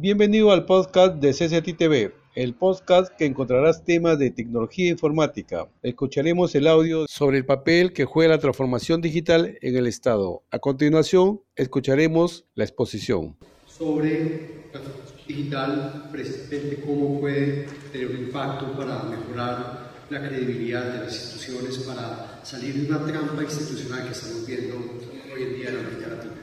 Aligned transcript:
Bienvenido 0.00 0.52
al 0.52 0.64
podcast 0.64 1.16
de 1.16 1.32
CCT 1.32 1.76
TV, 1.76 2.14
el 2.36 2.54
podcast 2.54 3.12
que 3.16 3.26
encontrarás 3.26 3.82
temas 3.82 4.16
de 4.16 4.30
tecnología 4.30 4.90
informática. 4.90 5.66
Escucharemos 5.82 6.54
el 6.54 6.68
audio 6.68 7.06
sobre 7.08 7.38
el 7.38 7.44
papel 7.44 7.92
que 7.92 8.04
juega 8.04 8.36
la 8.36 8.38
transformación 8.38 9.00
digital 9.00 9.58
en 9.60 9.76
el 9.76 9.88
Estado. 9.88 10.44
A 10.52 10.60
continuación, 10.60 11.40
escucharemos 11.56 12.44
la 12.54 12.62
exposición. 12.62 13.36
Sobre 13.66 14.68
la 14.72 14.80
digital, 15.26 16.08
precisamente 16.12 16.80
cómo 16.86 17.18
puede 17.18 17.66
tener 17.90 18.06
un 18.06 18.18
impacto 18.18 18.70
para 18.76 19.02
mejorar 19.02 19.90
la 20.10 20.28
credibilidad 20.28 20.92
de 20.92 21.06
las 21.06 21.12
instituciones, 21.12 21.76
para 21.78 22.38
salir 22.44 22.72
de 22.74 22.88
una 22.88 23.04
trampa 23.04 23.42
institucional 23.42 24.04
que 24.04 24.12
estamos 24.12 24.46
viendo 24.46 24.76
hoy 24.76 25.42
en 25.42 25.54
día 25.56 25.70
en 25.70 25.78
América 25.78 26.08
Latina. 26.10 26.34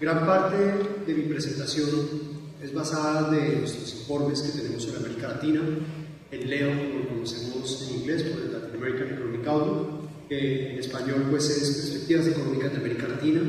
Gran 0.00 0.26
parte 0.26 0.56
de 1.06 1.14
mi 1.14 1.22
presentación 1.22 2.37
es 2.62 2.74
basada 2.74 3.30
de 3.30 3.56
nuestros 3.56 3.94
informes 3.94 4.42
que 4.42 4.58
tenemos 4.58 4.82
sobre 4.82 4.98
América 4.98 5.28
Latina, 5.28 5.60
el 6.30 6.50
LEO, 6.50 6.70
como 6.70 6.98
lo 6.98 7.08
conocemos 7.08 7.88
en 7.88 8.00
inglés 8.00 8.22
por 8.24 8.42
el 8.42 8.52
Latin 8.52 8.76
American 8.76 9.14
Economic 9.14 9.46
Outlook, 9.46 10.28
que 10.28 10.72
en 10.72 10.78
español 10.78 11.26
pues 11.30 11.48
es 11.50 11.76
Perspectivas 11.76 12.26
Económicas 12.26 12.72
de 12.72 12.78
América 12.78 13.08
Latina. 13.08 13.40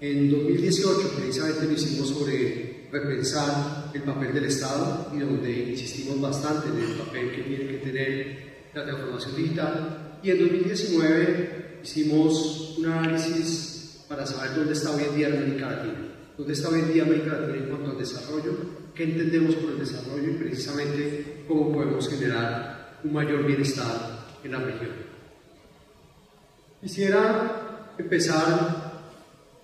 En 0.00 0.30
2018 0.30 1.12
precisamente 1.16 1.64
lo 1.64 1.72
hicimos 1.72 2.08
sobre 2.10 2.88
repensar 2.92 3.90
el 3.94 4.02
papel 4.02 4.34
del 4.34 4.44
Estado 4.44 5.10
y 5.14 5.20
donde 5.20 5.70
insistimos 5.70 6.20
bastante 6.20 6.68
en 6.68 6.90
el 6.90 6.96
papel 6.98 7.30
que 7.30 7.42
tiene 7.42 7.66
que 7.66 7.78
tener 7.78 8.52
la 8.74 8.84
transformación 8.84 9.36
digital. 9.36 10.18
Y 10.22 10.30
en 10.30 10.38
2019 10.38 11.78
hicimos 11.82 12.76
un 12.78 12.86
análisis 12.86 14.04
para 14.08 14.26
saber 14.26 14.54
dónde 14.56 14.74
está 14.74 14.90
hoy 14.90 15.04
en 15.08 15.16
día 15.16 15.28
América 15.28 15.70
Latina 15.70 16.01
dónde 16.36 16.52
está 16.52 16.68
hoy 16.68 16.80
en 16.80 16.92
día 16.92 17.02
América 17.02 17.38
Latina 17.38 17.64
en 17.64 17.68
cuanto 17.68 17.90
al 17.90 17.98
desarrollo, 17.98 18.56
qué 18.94 19.04
entendemos 19.04 19.54
por 19.56 19.72
el 19.72 19.78
desarrollo 19.78 20.30
y 20.30 20.34
precisamente 20.34 21.44
cómo 21.46 21.72
podemos 21.72 22.08
generar 22.08 22.98
un 23.04 23.12
mayor 23.12 23.46
bienestar 23.46 24.26
en 24.42 24.52
la 24.52 24.58
región. 24.60 24.90
Quisiera 26.80 27.94
empezar 27.98 28.92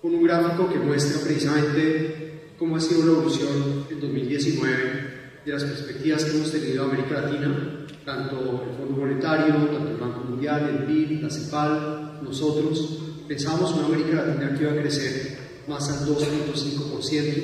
con 0.01 0.13
un 0.13 0.23
gráfico 0.23 0.69
que 0.71 0.79
muestra 0.79 1.21
precisamente 1.21 2.53
cómo 2.57 2.77
ha 2.77 2.79
sido 2.79 3.05
la 3.05 3.11
evolución 3.13 3.85
en 3.89 3.99
2019 3.99 5.09
de 5.45 5.51
las 5.51 5.63
perspectivas 5.63 6.23
que 6.23 6.37
hemos 6.37 6.51
tenido 6.51 6.83
en 6.85 6.91
América 6.91 7.21
Latina, 7.21 7.85
tanto 8.05 8.65
el 8.69 8.77
Fondo 8.77 8.97
Monetario, 8.97 9.55
tanto 9.55 9.89
el 9.89 9.97
Banco 9.97 10.19
Mundial, 10.21 10.69
el 10.69 10.85
BID, 10.85 11.21
la 11.21 11.29
CEPAL, 11.29 12.19
nosotros. 12.23 12.99
Pensamos 13.27 13.73
una 13.73 13.85
América 13.85 14.25
Latina 14.25 14.55
que 14.55 14.63
iba 14.63 14.71
a 14.71 14.81
crecer 14.81 15.38
más 15.69 15.89
al 15.89 16.07
2.5%. 16.07 17.43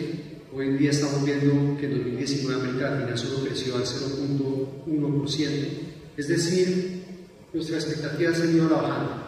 Hoy 0.54 0.68
en 0.68 0.78
día 0.78 0.90
estamos 0.90 1.24
viendo 1.24 1.78
que 1.78 1.86
en 1.86 1.98
2019 1.98 2.62
América 2.62 2.90
Latina 2.90 3.16
solo 3.16 3.46
creció 3.46 3.76
al 3.76 3.84
0.1%. 3.84 5.50
Es 6.18 6.28
decir, 6.28 7.04
nuestras 7.54 7.84
expectativas 7.86 8.42
han 8.42 8.56
ido 8.56 8.66
a 8.68 8.72
la 8.72 8.82
baja. 8.82 9.22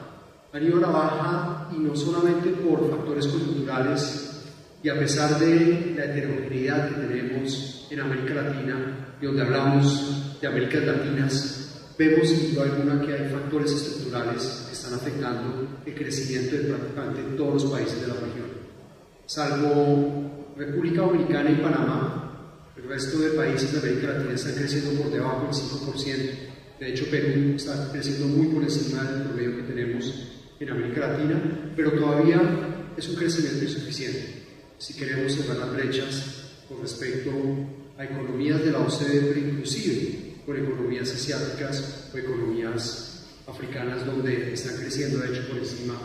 Han 0.51 0.63
ido 0.65 0.77
a 0.77 0.81
la 0.81 0.87
baja 0.87 1.69
y 1.75 1.79
no 1.79 1.95
solamente 1.95 2.49
por 2.49 2.89
factores 2.89 3.27
culturales 3.27 4.23
y 4.81 4.89
a 4.89 4.97
pesar 4.97 5.37
de 5.39 5.93
la 5.95 6.05
heterogeneidad 6.05 6.89
que 6.89 6.95
tenemos 6.95 7.87
en 7.89 7.99
América 7.99 8.33
Latina, 8.35 9.15
y 9.21 9.25
donde 9.25 9.41
hablamos 9.41 10.39
de 10.39 10.47
Américas 10.47 10.83
Latinas, 10.83 11.93
vemos 11.97 12.29
sin 12.29 12.53
duda 12.53 12.63
alguna 12.63 13.01
que 13.05 13.13
hay 13.13 13.29
factores 13.29 13.71
estructurales 13.71 14.65
que 14.67 14.73
están 14.73 14.93
afectando 14.93 15.67
el 15.85 15.95
crecimiento 15.95 16.55
de 16.55 16.63
prácticamente 16.73 17.21
todos 17.35 17.63
los 17.63 17.71
países 17.71 18.01
de 18.01 18.07
la 18.07 18.13
región 18.13 18.46
salvo 19.27 20.53
República 20.55 21.01
Dominicana 21.01 21.51
y 21.51 21.55
Panamá, 21.55 22.63
el 22.77 22.83
resto 22.83 23.19
de 23.19 23.31
países 23.31 23.73
de 23.73 23.79
América 23.79 24.13
Latina 24.13 24.33
están 24.33 24.55
creciendo 24.55 25.01
por 25.01 25.11
debajo 25.11 25.43
del 25.43 25.53
5%. 25.53 26.31
De 26.79 26.89
hecho, 26.89 27.05
Perú 27.11 27.53
está 27.55 27.91
creciendo 27.91 28.27
muy 28.27 28.47
por 28.47 28.63
encima 28.63 29.03
del 29.03 29.23
promedio 29.23 29.57
que 29.57 29.63
tenemos 29.63 30.29
en 30.59 30.69
América 30.69 31.07
Latina, 31.07 31.73
pero 31.75 31.91
todavía 31.91 32.41
es 32.95 33.09
un 33.09 33.15
crecimiento 33.15 33.65
insuficiente. 33.65 34.43
Si 34.77 34.93
queremos 34.93 35.33
cerrar 35.33 35.57
las 35.57 35.73
brechas 35.73 36.63
con 36.69 36.81
respecto 36.81 37.31
a 37.97 38.05
economías 38.05 38.63
de 38.63 38.71
la 38.71 38.79
OCDE, 38.79 39.21
pero 39.21 39.39
inclusive 39.39 40.35
con 40.45 40.55
economías 40.55 41.11
asiáticas 41.11 42.11
o 42.13 42.17
economías 42.17 43.25
africanas 43.45 44.05
donde 44.05 44.53
están 44.53 44.77
creciendo, 44.77 45.17
de 45.17 45.33
hecho, 45.33 45.49
por 45.49 45.57
encima 45.57 45.95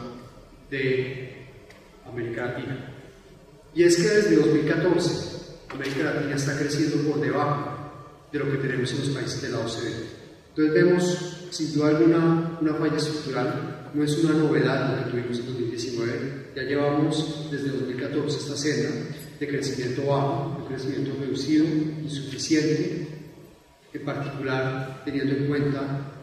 de 0.70 1.46
América 2.04 2.46
Latina. 2.46 2.91
Y 3.74 3.84
es 3.84 3.96
que 3.96 4.02
desde 4.02 4.36
2014 4.36 5.32
América 5.70 6.04
Latina 6.04 6.36
está 6.36 6.58
creciendo 6.58 7.10
por 7.10 7.20
debajo 7.20 7.70
de 8.30 8.38
lo 8.38 8.50
que 8.50 8.58
tenemos 8.58 8.92
en 8.92 8.98
los 9.00 9.08
países 9.08 9.42
de 9.42 9.48
la 9.50 9.58
OCDE. 9.60 10.22
Entonces 10.50 10.74
vemos 10.74 11.38
sin 11.50 11.74
duda 11.74 11.88
alguna 11.88 12.58
una 12.60 12.74
falla 12.74 12.96
estructural, 12.96 13.90
no 13.94 14.04
es 14.04 14.18
una 14.24 14.34
novedad 14.34 14.96
lo 14.96 15.04
que 15.04 15.10
tuvimos 15.10 15.38
en 15.38 15.46
2019, 15.46 16.52
ya 16.56 16.62
llevamos 16.62 17.48
desde 17.50 17.68
2014 17.68 18.38
esta 18.38 18.56
senda 18.56 18.90
de 19.40 19.48
crecimiento 19.48 20.06
bajo, 20.06 20.58
de 20.60 20.74
crecimiento 20.74 21.18
reducido, 21.20 21.64
insuficiente, 21.64 23.08
en 23.92 24.04
particular 24.04 25.02
teniendo 25.04 25.34
en 25.34 25.48
cuenta 25.48 25.82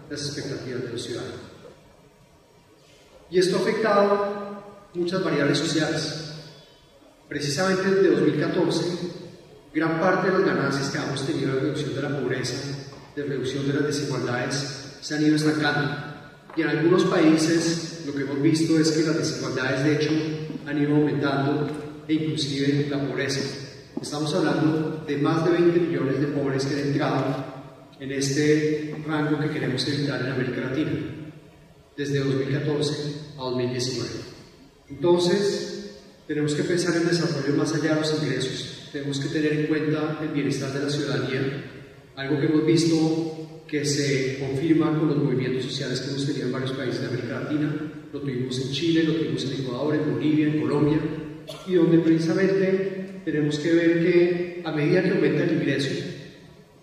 las 0.09 0.25
expectativas 0.25 0.83
de 0.83 0.89
los 0.89 1.03
ciudadanos. 1.03 1.39
Y 3.31 3.37
esto 3.37 3.57
ha 3.57 3.61
afectado 3.61 4.63
muchas 4.93 5.23
variables 5.23 5.57
sociales, 5.57 6.28
Precisamente 7.29 7.83
desde 7.83 8.09
2014, 8.09 8.85
gran 9.71 9.99
parte 9.99 10.31
de 10.31 10.39
las 10.39 10.47
ganancias 10.47 10.89
que 10.89 10.97
hemos 10.97 11.27
tenido 11.27 11.53
de 11.53 11.59
reducción 11.59 11.93
de 11.93 12.01
la 12.01 12.19
pobreza, 12.19 12.55
de 13.15 13.23
reducción 13.23 13.67
de 13.67 13.73
las 13.75 13.85
desigualdades, 13.85 14.97
se 14.99 15.13
han 15.13 15.23
ido 15.23 15.35
estancando. 15.35 15.91
Y 16.57 16.63
en 16.63 16.69
algunos 16.69 17.03
países 17.03 18.03
lo 18.07 18.15
que 18.15 18.23
hemos 18.23 18.41
visto 18.41 18.79
es 18.79 18.89
que 18.89 19.03
las 19.03 19.17
desigualdades 19.19 19.83
de 19.83 19.95
hecho 19.95 20.09
han 20.65 20.81
ido 20.81 20.95
aumentando 20.95 21.67
e 22.07 22.15
inclusive 22.15 22.87
la 22.89 22.99
pobreza. 23.07 23.41
Estamos 24.01 24.33
hablando 24.33 25.03
de 25.05 25.17
más 25.17 25.45
de 25.45 25.51
20 25.51 25.79
millones 25.81 26.19
de 26.19 26.27
pobres 26.27 26.65
que 26.65 26.81
han 26.81 26.87
entrado 26.87 27.45
en 27.99 28.11
este 28.11 28.95
rango 29.05 29.39
que 29.39 29.51
queremos 29.51 29.87
evitar 29.87 30.19
en 30.21 30.31
América 30.31 30.61
Latina, 30.61 30.93
desde 31.95 32.19
2014 32.23 32.93
a 33.37 33.41
2019. 33.41 34.09
Entonces, 34.89 35.68
tenemos 36.29 36.53
que 36.53 36.61
pensar 36.61 36.95
en 36.95 37.07
desarrollo 37.07 37.57
más 37.57 37.73
allá 37.73 37.95
de 37.95 38.01
los 38.01 38.21
ingresos. 38.21 38.87
Tenemos 38.91 39.19
que 39.19 39.29
tener 39.29 39.51
en 39.51 39.65
cuenta 39.65 40.19
el 40.21 40.27
bienestar 40.27 40.71
de 40.71 40.81
la 40.81 40.87
ciudadanía, 40.87 41.41
algo 42.15 42.39
que 42.39 42.45
hemos 42.45 42.67
visto 42.67 43.63
que 43.67 43.83
se 43.83 44.37
confirma 44.37 44.95
con 44.95 45.07
los 45.07 45.17
movimientos 45.17 45.63
sociales 45.63 45.99
que 45.99 46.11
hemos 46.11 46.27
tenido 46.27 46.45
en 46.45 46.51
varios 46.51 46.73
países 46.73 47.01
de 47.01 47.07
América 47.07 47.39
Latina. 47.39 47.75
Lo 48.13 48.21
tuvimos 48.21 48.59
en 48.59 48.71
Chile, 48.71 49.05
lo 49.05 49.13
tuvimos 49.15 49.43
en 49.43 49.53
Ecuador, 49.53 49.95
en 49.95 50.13
Bolivia, 50.13 50.47
en 50.49 50.61
Colombia, 50.61 50.99
y 51.65 51.73
donde 51.73 51.97
precisamente 51.97 53.21
tenemos 53.25 53.57
que 53.57 53.73
ver 53.73 54.03
que 54.03 54.61
a 54.63 54.71
medida 54.71 55.01
que 55.01 55.09
aumenta 55.09 55.45
el 55.45 55.53
ingreso, 55.53 55.95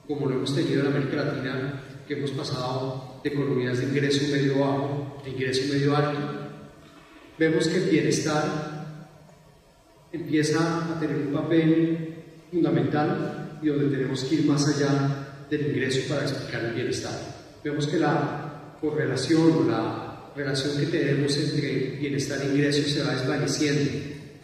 como 0.09 0.27
lo 0.27 0.35
hemos 0.39 0.57
tenido 0.57 0.81
en 0.81 0.87
América 0.89 1.25
Latina, 1.25 1.85
que 2.09 2.15
hemos 2.15 2.33
pasado 2.33 3.21
de 3.23 3.31
economías 3.31 3.79
de 3.79 3.85
ingreso 3.85 4.27
medio 4.29 4.59
bajo 4.59 5.23
a 5.25 5.29
ingreso 5.29 5.73
medio 5.73 5.97
alto, 5.97 6.19
vemos 7.39 7.69
que 7.69 7.77
el 7.77 7.91
bienestar 7.91 8.76
empieza 10.13 10.93
a 10.93 11.01
tener 11.01 11.17
un 11.17 11.33
papel 11.33 12.15
fundamental 12.51 13.59
y 13.63 13.67
donde 13.67 13.97
tenemos 13.97 14.25
que 14.25 14.35
ir 14.37 14.47
más 14.47 14.67
allá 14.69 15.45
del 15.51 15.69
ingreso 15.69 16.09
para 16.09 16.23
explicar 16.23 16.65
el 16.65 16.75
bienestar. 16.75 17.13
Vemos 17.63 17.87
que 17.87 17.99
la 17.99 18.77
correlación 18.81 19.53
o 19.53 19.71
la 19.71 20.33
relación 20.37 20.77
que 20.77 20.87
tenemos 20.87 21.37
entre 21.37 21.97
bienestar 21.99 22.41
e 22.43 22.47
ingreso 22.47 22.89
se 22.89 23.03
va 23.03 23.15
desvaneciendo 23.15 23.91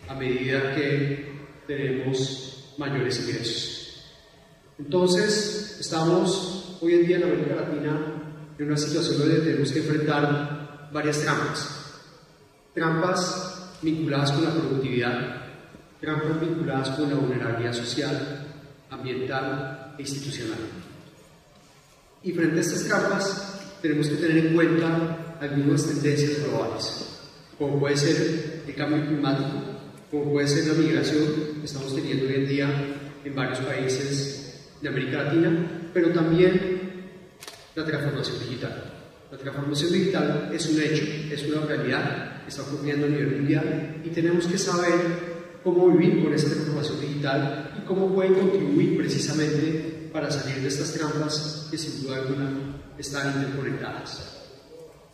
a 0.08 0.14
medida 0.14 0.74
que 0.74 1.32
tenemos 1.66 2.74
mayores 2.78 3.20
ingresos. 3.20 4.04
Entonces, 4.78 5.76
estamos 5.80 6.78
hoy 6.80 6.94
en 6.94 7.06
día 7.06 7.16
en 7.18 7.24
América 7.24 7.54
Latina 7.56 8.22
en 8.58 8.66
una 8.66 8.76
situación 8.76 9.18
donde 9.18 9.40
tenemos 9.40 9.70
que 9.70 9.78
enfrentar 9.78 10.90
varias 10.92 11.20
trampas. 11.20 12.00
Trampas 12.74 13.78
vinculadas 13.82 14.32
con 14.32 14.44
la 14.44 14.50
productividad, 14.50 15.42
trampas 16.02 16.40
vinculadas 16.40 16.88
con 16.90 17.08
la 17.08 17.14
vulnerabilidad 17.14 17.72
social, 17.72 18.44
ambiental 18.90 19.94
e 19.96 20.02
institucional. 20.02 20.58
Y 22.24 22.32
frente 22.32 22.58
a 22.58 22.60
estas 22.60 22.84
trampas 22.88 23.78
tenemos 23.80 24.08
que 24.08 24.16
tener 24.16 24.46
en 24.46 24.54
cuenta 24.54 25.36
algunas 25.40 25.86
tendencias 25.86 26.42
globales, 26.44 27.20
como 27.56 27.78
puede 27.78 27.96
ser 27.96 28.62
el 28.66 28.74
cambio 28.74 29.06
climático, 29.06 29.62
como 30.10 30.32
puede 30.32 30.48
ser 30.48 30.66
la 30.66 30.74
migración 30.74 31.24
que 31.60 31.66
estamos 31.66 31.94
teniendo 31.94 32.26
hoy 32.26 32.34
en 32.34 32.48
día 32.48 32.68
en 33.24 33.34
varios 33.34 33.60
países 33.60 34.70
de 34.80 34.88
América 34.88 35.22
Latina, 35.22 35.90
pero 35.94 36.10
también 36.10 36.80
la 37.76 37.84
transformación 37.84 38.40
digital. 38.40 38.92
La 39.30 39.38
transformación 39.38 39.92
digital 39.92 40.50
es 40.52 40.66
un 40.66 40.82
hecho, 40.82 41.04
es 41.30 41.44
una 41.44 41.64
realidad, 41.64 42.42
está 42.46 42.62
ocurriendo 42.62 43.06
a 43.06 43.08
nivel 43.08 43.36
mundial 43.36 44.02
y 44.04 44.10
tenemos 44.10 44.46
que 44.46 44.58
saber 44.58 45.31
cómo 45.62 45.88
vivir 45.88 46.22
con 46.22 46.34
esta 46.34 46.50
transformación 46.50 47.00
digital 47.00 47.74
y 47.78 47.86
cómo 47.86 48.12
pueden 48.14 48.34
contribuir 48.34 48.96
precisamente 48.96 50.10
para 50.12 50.30
salir 50.30 50.60
de 50.60 50.68
estas 50.68 50.92
trampas 50.92 51.68
que 51.70 51.78
sin 51.78 52.02
duda 52.02 52.18
alguna 52.18 52.80
están 52.98 53.42
interconectadas. 53.42 54.38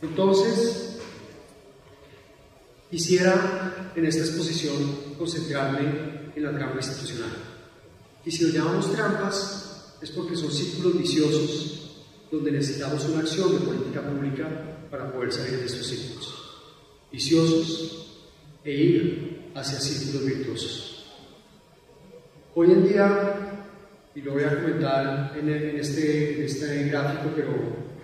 Entonces, 0.02 0.98
quisiera 2.90 3.92
en 3.94 4.04
esta 4.04 4.22
exposición 4.22 5.14
concentrarme 5.18 6.32
en 6.34 6.42
la 6.42 6.56
trampa 6.56 6.76
institucional. 6.76 7.30
Y 8.24 8.30
si 8.30 8.44
lo 8.44 8.50
llamamos 8.50 8.92
trampas, 8.92 9.96
es 10.00 10.10
porque 10.10 10.36
son 10.36 10.50
círculos 10.50 10.98
viciosos 10.98 11.74
donde 12.30 12.52
necesitamos 12.52 13.04
una 13.06 13.20
acción 13.20 13.52
de 13.52 13.64
política 13.64 14.02
pública 14.02 14.48
para 14.90 15.12
poder 15.12 15.32
salir 15.32 15.58
de 15.58 15.66
estos 15.66 15.86
círculos 15.86 16.38
viciosos 17.10 18.06
e 18.64 18.72
ir 18.72 19.38
hacia 19.58 19.81
círculos 19.81 20.25
virtuosos. 20.25 21.05
Hoy 22.55 22.70
en 22.72 22.88
día, 22.88 23.34
y 24.14 24.20
lo 24.20 24.32
voy 24.32 24.44
a 24.44 24.55
comentar 24.60 25.32
en, 25.38 25.49
este, 25.78 26.44
este 26.44 26.84
gráfico, 26.84 27.31
pero 27.34 27.50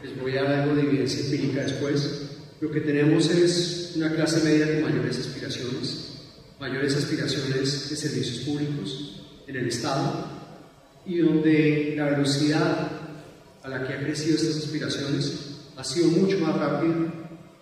les 0.03 0.21
voy 0.21 0.37
a 0.37 0.45
dar 0.45 0.55
algo 0.61 0.75
de 0.75 0.83
evidencia 0.83 1.25
empírica 1.25 1.62
después, 1.62 2.31
lo 2.61 2.71
que 2.71 2.81
tenemos 2.81 3.31
es 3.31 3.93
una 3.97 4.12
clase 4.12 4.45
media 4.45 4.81
con 4.81 4.91
mayores 4.91 5.19
aspiraciones, 5.19 6.12
mayores 6.59 6.97
aspiraciones 6.97 7.91
de 7.91 7.97
servicios 7.97 8.45
públicos 8.45 9.23
en 9.47 9.57
el 9.57 9.69
Estado, 9.69 10.27
y 11.07 11.19
donde 11.19 11.95
la 11.97 12.11
velocidad 12.11 12.91
a 13.62 13.69
la 13.69 13.87
que 13.87 13.93
han 13.93 14.05
crecido 14.05 14.37
estas 14.37 14.57
aspiraciones 14.57 15.57
ha 15.77 15.85
sido 15.85 16.09
mucho 16.09 16.39
más 16.39 16.57
rápida 16.57 16.95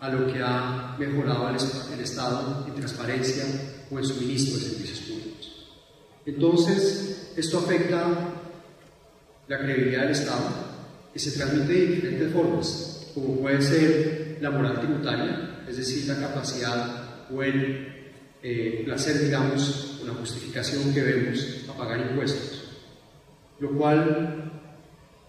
a 0.01 0.09
lo 0.09 0.33
que 0.33 0.41
ha 0.43 0.97
mejorado 0.99 1.49
el, 1.49 1.57
el 1.95 2.01
Estado 2.01 2.65
en 2.67 2.75
transparencia 2.75 3.45
o 3.93 3.99
en 3.99 4.05
suministro 4.05 4.59
de 4.59 4.65
servicios 4.65 5.01
públicos. 5.01 5.67
Entonces, 6.25 7.33
esto 7.37 7.59
afecta 7.59 8.35
la 9.49 9.59
credibilidad 9.59 10.03
del 10.03 10.13
Estado, 10.13 10.49
que 11.13 11.19
se 11.19 11.33
transmite 11.33 11.73
de 11.73 11.87
diferentes 11.87 12.33
formas, 12.33 13.11
como 13.15 13.41
puede 13.41 13.61
ser 13.61 14.39
la 14.41 14.51
moral 14.51 14.81
tributaria, 14.81 15.65
es 15.69 15.77
decir, 15.77 16.07
la 16.09 16.21
capacidad 16.21 17.29
o 17.31 17.43
el 17.43 17.89
eh, 18.43 18.83
placer, 18.85 19.25
digamos, 19.25 20.01
la 20.07 20.15
justificación 20.15 20.93
que 20.95 21.03
vemos 21.03 21.47
a 21.69 21.77
pagar 21.77 22.01
impuestos, 22.01 22.63
lo 23.61 23.71
cual, 23.77 24.51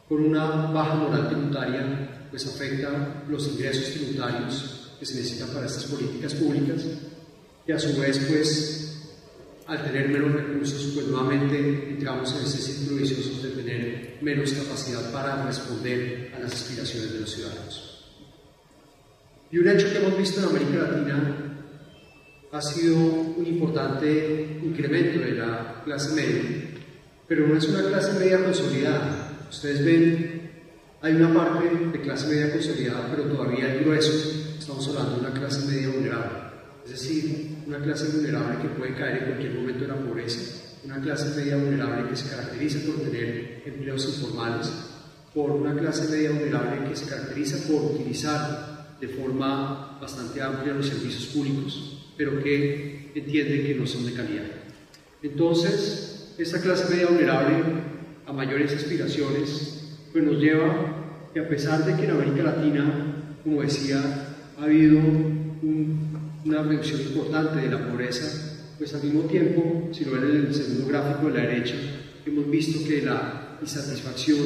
con 0.07 0.23
una 0.23 0.71
baja 0.71 0.95
moral 0.95 1.27
tributaria, 1.27 2.27
pues 2.29 2.47
afecta 2.47 3.23
los 3.27 3.47
ingresos 3.47 3.93
tributarios 3.93 4.95
que 4.99 5.05
se 5.05 5.15
necesitan 5.15 5.49
para 5.49 5.65
estas 5.65 5.83
políticas 5.85 6.33
públicas 6.35 6.81
y 7.65 7.71
a 7.71 7.79
su 7.79 7.99
vez, 7.99 8.19
pues, 8.29 8.83
al 9.67 9.83
tener 9.83 10.09
menos 10.09 10.33
recursos, 10.33 10.91
pues 10.93 11.07
nuevamente 11.07 11.57
entramos 11.89 12.33
en 12.35 12.45
ese 12.45 12.57
círculo 12.57 13.01
vicioso 13.01 13.41
de 13.41 13.49
tener 13.51 14.17
menos 14.21 14.51
capacidad 14.51 15.11
para 15.11 15.45
responder 15.45 16.31
a 16.35 16.39
las 16.39 16.53
aspiraciones 16.53 17.13
de 17.13 17.19
los 17.21 17.31
ciudadanos. 17.31 18.05
Y 19.51 19.59
un 19.59 19.69
hecho 19.69 19.89
que 19.91 19.97
hemos 19.97 20.17
visto 20.17 20.41
en 20.41 20.47
América 20.47 20.89
Latina 20.89 21.37
ha 22.51 22.61
sido 22.61 22.97
un 22.97 23.45
importante 23.47 24.59
incremento 24.61 25.19
de 25.19 25.31
la 25.33 25.81
clase 25.85 26.13
media, 26.13 26.41
pero 27.27 27.47
no 27.47 27.57
es 27.57 27.67
una 27.67 27.83
clase 27.83 28.19
media 28.19 28.43
consolidada. 28.43 29.47
Ustedes 29.49 29.85
ven, 29.85 30.51
hay 31.01 31.13
una 31.13 31.33
parte 31.33 31.69
de 31.69 32.01
clase 32.01 32.27
media 32.27 32.51
consolidada, 32.51 33.07
pero 33.09 33.29
todavía 33.29 33.73
el 33.73 33.83
grueso, 33.83 34.11
estamos 34.59 34.87
hablando 34.89 35.15
de 35.15 35.19
una 35.21 35.33
clase 35.33 35.65
media 35.65 35.89
vulnerable. 35.89 36.52
Es 36.85 36.91
decir, 36.91 37.57
una 37.65 37.79
clase 37.79 38.09
vulnerable 38.09 38.61
que 38.61 38.67
puede 38.69 38.95
caer 38.95 39.19
en 39.19 39.25
cualquier 39.25 39.53
momento 39.53 39.81
de 39.81 39.87
la 39.87 39.95
pobreza, 39.95 40.63
una 40.83 41.01
clase 41.01 41.39
media 41.39 41.55
vulnerable 41.55 42.09
que 42.09 42.15
se 42.15 42.29
caracteriza 42.29 42.79
por 42.85 43.01
tener 43.01 43.63
empleos 43.65 44.05
informales, 44.05 44.69
por 45.33 45.51
una 45.51 45.73
clase 45.75 46.11
media 46.11 46.31
vulnerable 46.31 46.89
que 46.89 46.95
se 46.95 47.05
caracteriza 47.05 47.67
por 47.67 47.95
utilizar 47.95 48.97
de 48.99 49.07
forma 49.07 49.97
bastante 49.99 50.41
amplia 50.41 50.73
los 50.73 50.87
servicios 50.87 51.25
públicos, 51.27 52.13
pero 52.17 52.43
que 52.43 53.11
entienden 53.15 53.65
que 53.65 53.75
no 53.75 53.87
son 53.87 54.05
de 54.05 54.13
calidad. 54.13 54.45
Entonces, 55.21 56.33
esta 56.37 56.61
clase 56.61 56.93
media 56.93 57.07
vulnerable 57.07 57.55
a 58.25 58.33
mayores 58.33 58.73
aspiraciones, 58.73 59.85
pues 60.11 60.23
nos 60.23 60.37
lleva 60.37 61.29
que 61.33 61.39
a 61.39 61.47
pesar 61.47 61.85
de 61.85 61.95
que 61.95 62.05
en 62.05 62.11
América 62.11 62.43
Latina, 62.43 63.35
como 63.43 63.61
decía, 63.61 64.01
ha 64.59 64.63
habido 64.63 64.99
una 66.45 66.63
reducción 66.63 67.01
importante 67.01 67.61
de 67.61 67.69
la 67.69 67.87
pobreza, 67.87 68.25
pues 68.77 68.93
al 68.93 69.03
mismo 69.03 69.21
tiempo, 69.21 69.89
si 69.91 70.05
lo 70.05 70.11
ven 70.13 70.23
en 70.23 70.45
el 70.47 70.53
segundo 70.53 70.87
gráfico 70.87 71.27
de 71.27 71.33
la 71.33 71.49
derecha, 71.49 71.75
hemos 72.25 72.49
visto 72.49 72.87
que 72.87 73.01
la 73.01 73.57
insatisfacción 73.61 74.37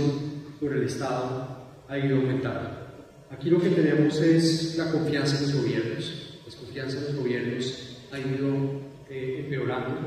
por 0.59 0.73
el 0.73 0.83
Estado 0.83 1.57
ha 1.87 1.97
ido 1.97 2.17
aumentando. 2.17 2.69
Aquí 3.29 3.49
lo 3.49 3.59
que 3.59 3.69
tenemos 3.69 4.19
es 4.21 4.77
la 4.77 4.91
confianza 4.91 5.37
en 5.37 5.43
los 5.43 5.61
gobiernos. 5.61 6.39
La 6.45 6.55
confianza 6.55 6.97
en 6.97 7.03
los 7.05 7.15
gobiernos 7.15 7.97
ha 8.11 8.19
ido 8.19 8.47
eh, 9.09 9.43
empeorando 9.43 9.97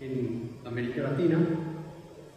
en 0.00 0.50
América 0.64 1.02
Latina, 1.02 1.38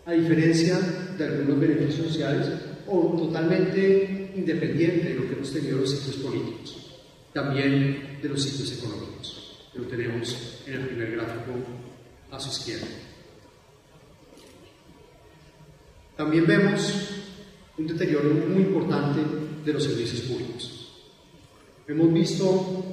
a 0.05 0.11
diferencia 0.11 0.77
de 1.17 1.25
algunos 1.25 1.59
beneficios 1.59 2.07
sociales 2.07 2.47
o 2.87 3.15
totalmente 3.17 4.31
independiente 4.35 5.09
de 5.09 5.15
lo 5.15 5.27
que 5.27 5.33
hemos 5.33 5.51
tenido 5.51 5.79
los 5.79 5.89
ciclos 5.89 6.17
políticos, 6.17 7.01
también 7.33 8.14
de 8.25 8.33
los 8.33 8.43
ciclos 8.43 8.71
económicos. 8.71 9.69
Lo 9.75 9.83
tenemos 9.83 10.35
en 10.65 10.73
el 10.73 10.87
primer 10.87 11.11
gráfico 11.11 11.51
a 12.31 12.39
su 12.39 12.49
izquierda. 12.49 12.87
También 16.17 16.47
vemos 16.47 16.91
un 17.77 17.85
deterioro 17.85 18.33
muy 18.47 18.63
importante 18.63 19.19
de 19.63 19.73
los 19.73 19.83
servicios 19.83 20.21
públicos. 20.21 20.91
Hemos 21.87 22.11
visto 22.13 22.83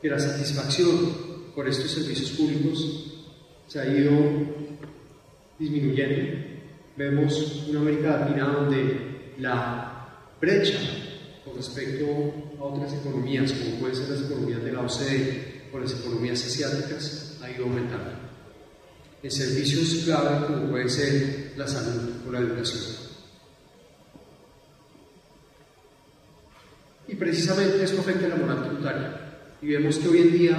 que 0.00 0.08
la 0.08 0.20
satisfacción 0.20 1.50
por 1.54 1.68
estos 1.68 1.90
servicios 1.90 2.30
públicos 2.30 3.06
se 3.66 3.80
ha 3.80 3.86
ido 3.86 4.12
disminuyendo. 5.58 6.46
Vemos 6.96 7.64
una 7.68 7.80
América 7.80 8.18
Latina 8.18 8.52
donde 8.52 9.34
la 9.38 10.26
brecha 10.40 10.78
con 11.44 11.56
respecto 11.56 12.06
a 12.58 12.64
otras 12.64 12.92
economías, 12.94 13.52
como 13.52 13.80
pueden 13.80 13.96
ser 13.96 14.10
las 14.10 14.22
economías 14.22 14.49
de 14.82 14.86
la 14.86 14.92
OCDE 14.92 15.62
o 15.72 15.78
las 15.78 15.92
economías 15.92 16.44
asiáticas, 16.44 17.38
ha 17.42 17.50
ido 17.50 17.64
aumentando. 17.64 18.10
En 19.22 19.30
servicios 19.30 20.04
clave, 20.04 20.46
como 20.46 20.70
puede 20.70 20.88
ser 20.88 21.52
la 21.56 21.68
salud 21.68 22.10
o 22.26 22.32
la 22.32 22.40
educación. 22.40 23.10
Y 27.08 27.14
precisamente 27.16 27.82
esto 27.82 28.00
afecta 28.00 28.26
a 28.26 28.28
la 28.30 28.36
moral 28.36 28.62
tributaria. 28.62 29.20
Y 29.60 29.66
vemos 29.66 29.98
que 29.98 30.08
hoy 30.08 30.18
en 30.20 30.32
día 30.32 30.56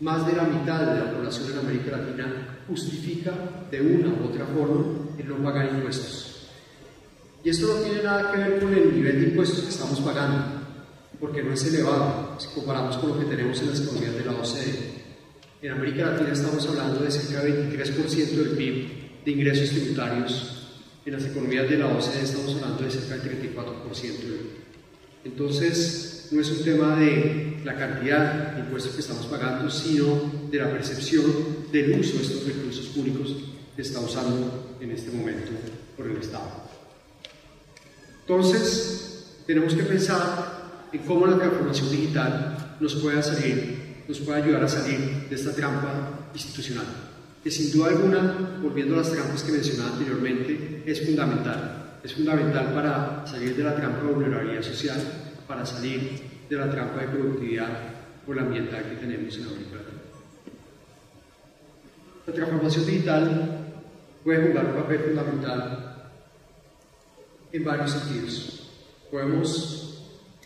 más 0.00 0.26
de 0.26 0.34
la 0.34 0.44
mitad 0.44 0.80
de 0.80 1.00
la 1.00 1.12
población 1.12 1.52
en 1.52 1.58
América 1.58 1.96
Latina 1.96 2.58
justifica 2.68 3.32
de 3.70 3.80
una 3.80 4.08
u 4.08 4.26
otra 4.26 4.46
forma 4.46 4.84
el 5.18 5.28
no 5.28 5.42
pagar 5.42 5.74
impuestos. 5.74 6.48
Y 7.42 7.50
esto 7.50 7.66
no 7.66 7.80
tiene 7.82 8.02
nada 8.02 8.32
que 8.32 8.38
ver 8.38 8.60
con 8.60 8.74
el 8.74 8.94
nivel 8.94 9.20
de 9.20 9.28
impuestos 9.28 9.60
que 9.60 9.70
estamos 9.70 10.00
pagando, 10.00 10.62
porque 11.20 11.42
no 11.42 11.52
es 11.52 11.64
elevado 11.66 12.25
si 12.38 12.48
comparamos 12.48 12.96
con 12.98 13.10
lo 13.10 13.18
que 13.18 13.24
tenemos 13.24 13.60
en 13.60 13.70
las 13.70 13.80
economías 13.80 14.14
de 14.14 14.24
la 14.24 14.32
OCDE. 14.32 15.06
En 15.62 15.72
América 15.72 16.10
Latina 16.10 16.32
estamos 16.32 16.66
hablando 16.66 17.00
de 17.00 17.10
cerca 17.10 17.42
del 17.42 17.70
23% 17.70 18.30
del 18.30 18.50
PIB 18.50 19.24
de 19.24 19.30
ingresos 19.30 19.70
tributarios. 19.70 20.52
En 21.04 21.12
las 21.12 21.24
economías 21.24 21.68
de 21.68 21.78
la 21.78 21.86
OCDE 21.86 22.22
estamos 22.22 22.54
hablando 22.54 22.82
de 22.82 22.90
cerca 22.90 23.16
del 23.16 23.42
34% 23.42 24.02
del. 24.02 24.66
Entonces, 25.24 26.28
no 26.30 26.40
es 26.40 26.50
un 26.50 26.64
tema 26.64 26.96
de 26.96 27.60
la 27.64 27.74
cantidad 27.76 28.52
de 28.52 28.60
impuestos 28.60 28.92
que 28.94 29.00
estamos 29.00 29.26
pagando, 29.26 29.68
sino 29.70 30.48
de 30.50 30.58
la 30.58 30.70
percepción 30.70 31.24
del 31.72 31.98
uso 31.98 32.16
de 32.16 32.22
estos 32.22 32.46
recursos 32.46 32.86
públicos 32.86 33.34
que 33.74 33.82
está 33.82 34.00
usando 34.00 34.76
en 34.80 34.90
este 34.92 35.10
momento 35.10 35.50
por 35.96 36.06
el 36.06 36.16
Estado. 36.18 36.66
Entonces, 38.20 39.42
tenemos 39.46 39.74
que 39.74 39.82
pensar 39.82 40.55
en 40.96 41.02
cómo 41.06 41.26
la 41.26 41.36
transformación 41.36 41.90
digital 41.90 42.76
nos 42.80 42.94
puede, 42.96 43.22
salir, 43.22 44.04
nos 44.08 44.20
puede 44.20 44.42
ayudar 44.42 44.64
a 44.64 44.68
salir 44.68 45.26
de 45.28 45.34
esta 45.34 45.52
trampa 45.52 46.28
institucional, 46.32 46.86
que 47.42 47.50
sin 47.50 47.72
duda 47.72 47.88
alguna, 47.88 48.58
volviendo 48.62 48.94
a 48.94 48.98
las 48.98 49.12
trampas 49.12 49.42
que 49.42 49.52
mencionaba 49.52 49.92
anteriormente, 49.92 50.82
es 50.86 51.06
fundamental 51.06 51.86
es 52.06 52.14
fundamental 52.14 52.72
para 52.72 53.26
salir 53.26 53.56
de 53.56 53.64
la 53.64 53.74
trampa 53.74 54.06
de 54.06 54.12
vulnerabilidad 54.12 54.62
social, 54.62 54.96
para 55.48 55.66
salir 55.66 56.20
de 56.48 56.56
la 56.56 56.70
trampa 56.70 57.00
de 57.00 57.08
productividad 57.08 57.68
o 58.28 58.32
la 58.32 58.42
ambiental 58.42 58.84
que 58.84 58.94
tenemos 58.94 59.36
en 59.36 59.42
América 59.42 59.76
Latina. 59.76 60.02
La 62.28 62.32
transformación 62.32 62.86
digital 62.86 63.58
puede 64.22 64.48
jugar 64.48 64.66
un 64.66 64.82
papel 64.82 64.98
fundamental 65.00 66.10
en 67.50 67.64
varios 67.64 67.90
sentidos. 67.90 68.70
Podemos 69.10 69.85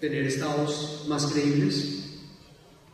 tener 0.00 0.26
estados 0.26 1.04
más 1.08 1.26
creíbles, 1.26 1.96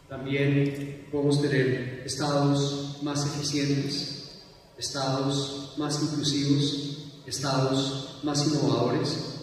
También 0.09 1.09
podemos 1.11 1.43
tener 1.43 2.03
estados 2.05 2.99
más 3.03 3.27
eficientes, 3.27 4.45
estados 4.79 5.75
más 5.79 6.01
inclusivos, 6.01 7.23
estados 7.27 8.21
más 8.23 8.47
innovadores. 8.47 9.43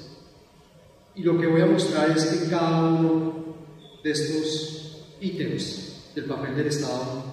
Y 1.15 1.23
lo 1.23 1.37
que 1.37 1.47
voy 1.47 1.61
a 1.61 1.65
mostrar 1.65 2.11
es 2.11 2.23
que 2.25 2.49
cada 2.49 2.81
uno 2.93 3.57
de 4.01 4.11
estos 4.11 5.05
ítems 5.19 6.11
del 6.15 6.25
papel 6.25 6.55
del 6.55 6.67
Estado 6.67 7.25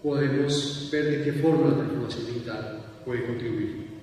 podemos 0.00 0.88
ver 0.92 1.10
de 1.10 1.24
qué 1.24 1.32
forma 1.40 1.70
la 1.70 1.76
transformación 1.76 2.26
digital 2.26 2.84
puede 3.04 3.26
contribuir. 3.26 4.00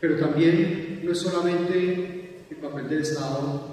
Pero 0.00 0.18
también 0.18 1.02
no 1.04 1.12
es 1.12 1.18
solamente 1.18 2.44
el 2.50 2.56
papel 2.56 2.88
del 2.88 3.02
Estado 3.02 3.67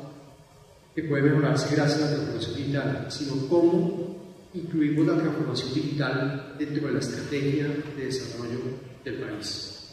que 0.95 1.03
puede 1.03 1.23
mejorarse 1.23 1.75
gracias 1.75 2.01
a 2.01 2.05
la 2.05 2.11
transformación 2.11 2.55
digital, 2.55 3.05
sino 3.09 3.47
cómo 3.49 4.15
incluimos 4.53 5.05
la 5.05 5.21
transformación 5.21 5.73
digital 5.73 6.55
dentro 6.57 6.87
de 6.87 6.93
la 6.93 6.99
estrategia 6.99 7.67
de 7.97 8.05
desarrollo 8.05 8.59
del 9.03 9.15
país. 9.15 9.91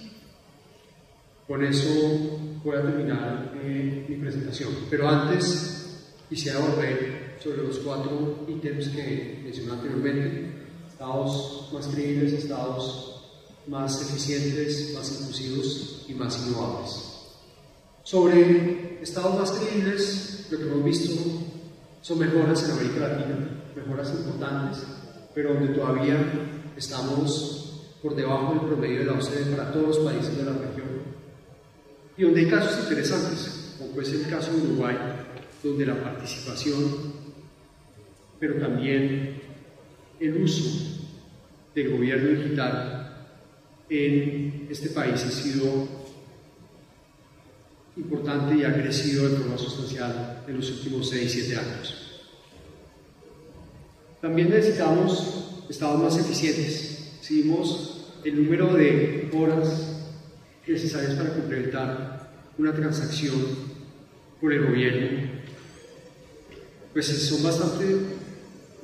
Con 1.49 1.65
eso 1.65 2.39
voy 2.63 2.77
a 2.77 2.83
terminar 2.83 3.53
eh, 3.63 4.07
mi 4.09 4.17
presentación, 4.17 4.73
pero 4.89 5.09
antes 5.09 6.05
quisiera 6.29 6.61
volver 6.61 7.37
sobre 7.43 7.65
los 7.65 7.79
cuatro 7.81 8.47
ítems 8.49 8.89
que 8.89 9.41
mencioné 9.43 9.73
anteriormente, 9.73 10.53
estados 10.89 11.69
más 11.73 11.89
creíbles, 11.89 12.33
estados 12.33 13.25
más 13.67 14.01
eficientes, 14.03 14.95
más 14.95 15.21
inclusivos 15.21 16.07
y 16.09 16.15
más 16.15 16.47
innovables. 16.47 17.12
Sobre 18.13 18.99
estados 19.01 19.39
más 19.39 19.53
creíbles, 19.53 20.47
lo 20.51 20.59
que 20.59 20.65
hemos 20.65 20.85
visto 20.85 21.19
son 22.03 22.19
mejoras 22.19 22.63
en 22.63 22.73
América 22.73 23.09
Latina, 23.09 23.39
mejoras 23.75 24.11
importantes, 24.11 24.85
pero 25.35 25.55
donde 25.55 25.73
todavía 25.73 26.19
estamos 26.77 27.97
por 28.03 28.15
debajo 28.15 28.53
del 28.53 28.69
promedio 28.69 28.99
de 28.99 29.05
la 29.07 29.13
OCDE 29.13 29.57
para 29.57 29.73
todos 29.73 29.97
los 29.97 29.99
países 30.01 30.37
de 30.37 30.45
la 30.45 30.53
región. 30.53 30.89
Y 32.19 32.25
donde 32.25 32.41
hay 32.41 32.51
casos 32.51 32.83
interesantes, 32.83 33.77
como 33.79 34.05
ser 34.05 34.17
el 34.17 34.29
caso 34.29 34.53
de 34.53 34.61
Uruguay, 34.61 34.97
donde 35.63 35.87
la 35.87 36.03
participación, 36.03 37.15
pero 38.39 38.61
también 38.61 39.41
el 40.21 40.43
uso 40.43 41.01
del 41.75 41.97
gobierno 41.97 42.29
digital 42.29 43.31
en 43.89 44.67
este 44.69 44.91
país 44.91 45.15
ha 45.15 45.31
sido 45.31 46.02
importante 47.97 48.57
y 48.57 48.65
ha 48.65 48.73
crecido 48.73 49.29
de 49.29 49.37
forma 49.37 49.59
sustancial 49.59 50.45
en 50.47 50.57
los 50.57 50.71
últimos 50.71 51.13
6-7 51.13 51.59
años. 51.59 52.21
También 54.21 54.51
necesitamos 54.51 55.65
estados 55.69 56.01
más 56.01 56.19
eficientes. 56.19 57.19
Si 57.21 57.43
vimos 57.43 58.07
el 58.25 58.43
número 58.43 58.73
de 58.75 59.31
horas 59.35 59.99
necesarias 60.67 61.15
para 61.15 61.35
completar 61.35 62.31
una 62.57 62.73
transacción 62.73 63.35
por 64.41 64.53
el 64.53 64.67
gobierno, 64.67 65.31
pues 66.93 67.07
son 67.07 67.43
bastante 67.43 67.97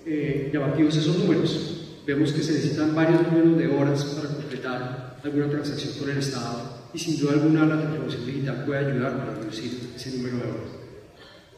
eh, 0.07 0.51
llamativos 0.53 0.97
esos 0.97 1.19
números. 1.19 2.01
Vemos 2.07 2.33
que 2.33 2.43
se 2.43 2.53
necesitan 2.53 2.95
varios 2.95 3.23
números 3.23 3.59
de 3.59 3.67
horas 3.69 4.05
para 4.05 4.29
completar 4.29 5.21
alguna 5.23 5.49
transacción 5.49 5.95
con 5.99 6.11
el 6.11 6.19
Estado 6.19 6.78
y 6.93 6.99
sin 6.99 7.21
duda 7.21 7.33
alguna 7.33 7.67
la 7.67 7.81
transformación 7.81 8.27
digital 8.27 8.65
puede 8.65 8.87
ayudar 8.87 9.19
para 9.19 9.35
reducir 9.35 9.93
ese 9.95 10.17
número 10.17 10.37
de 10.39 10.43
horas. 10.43 10.71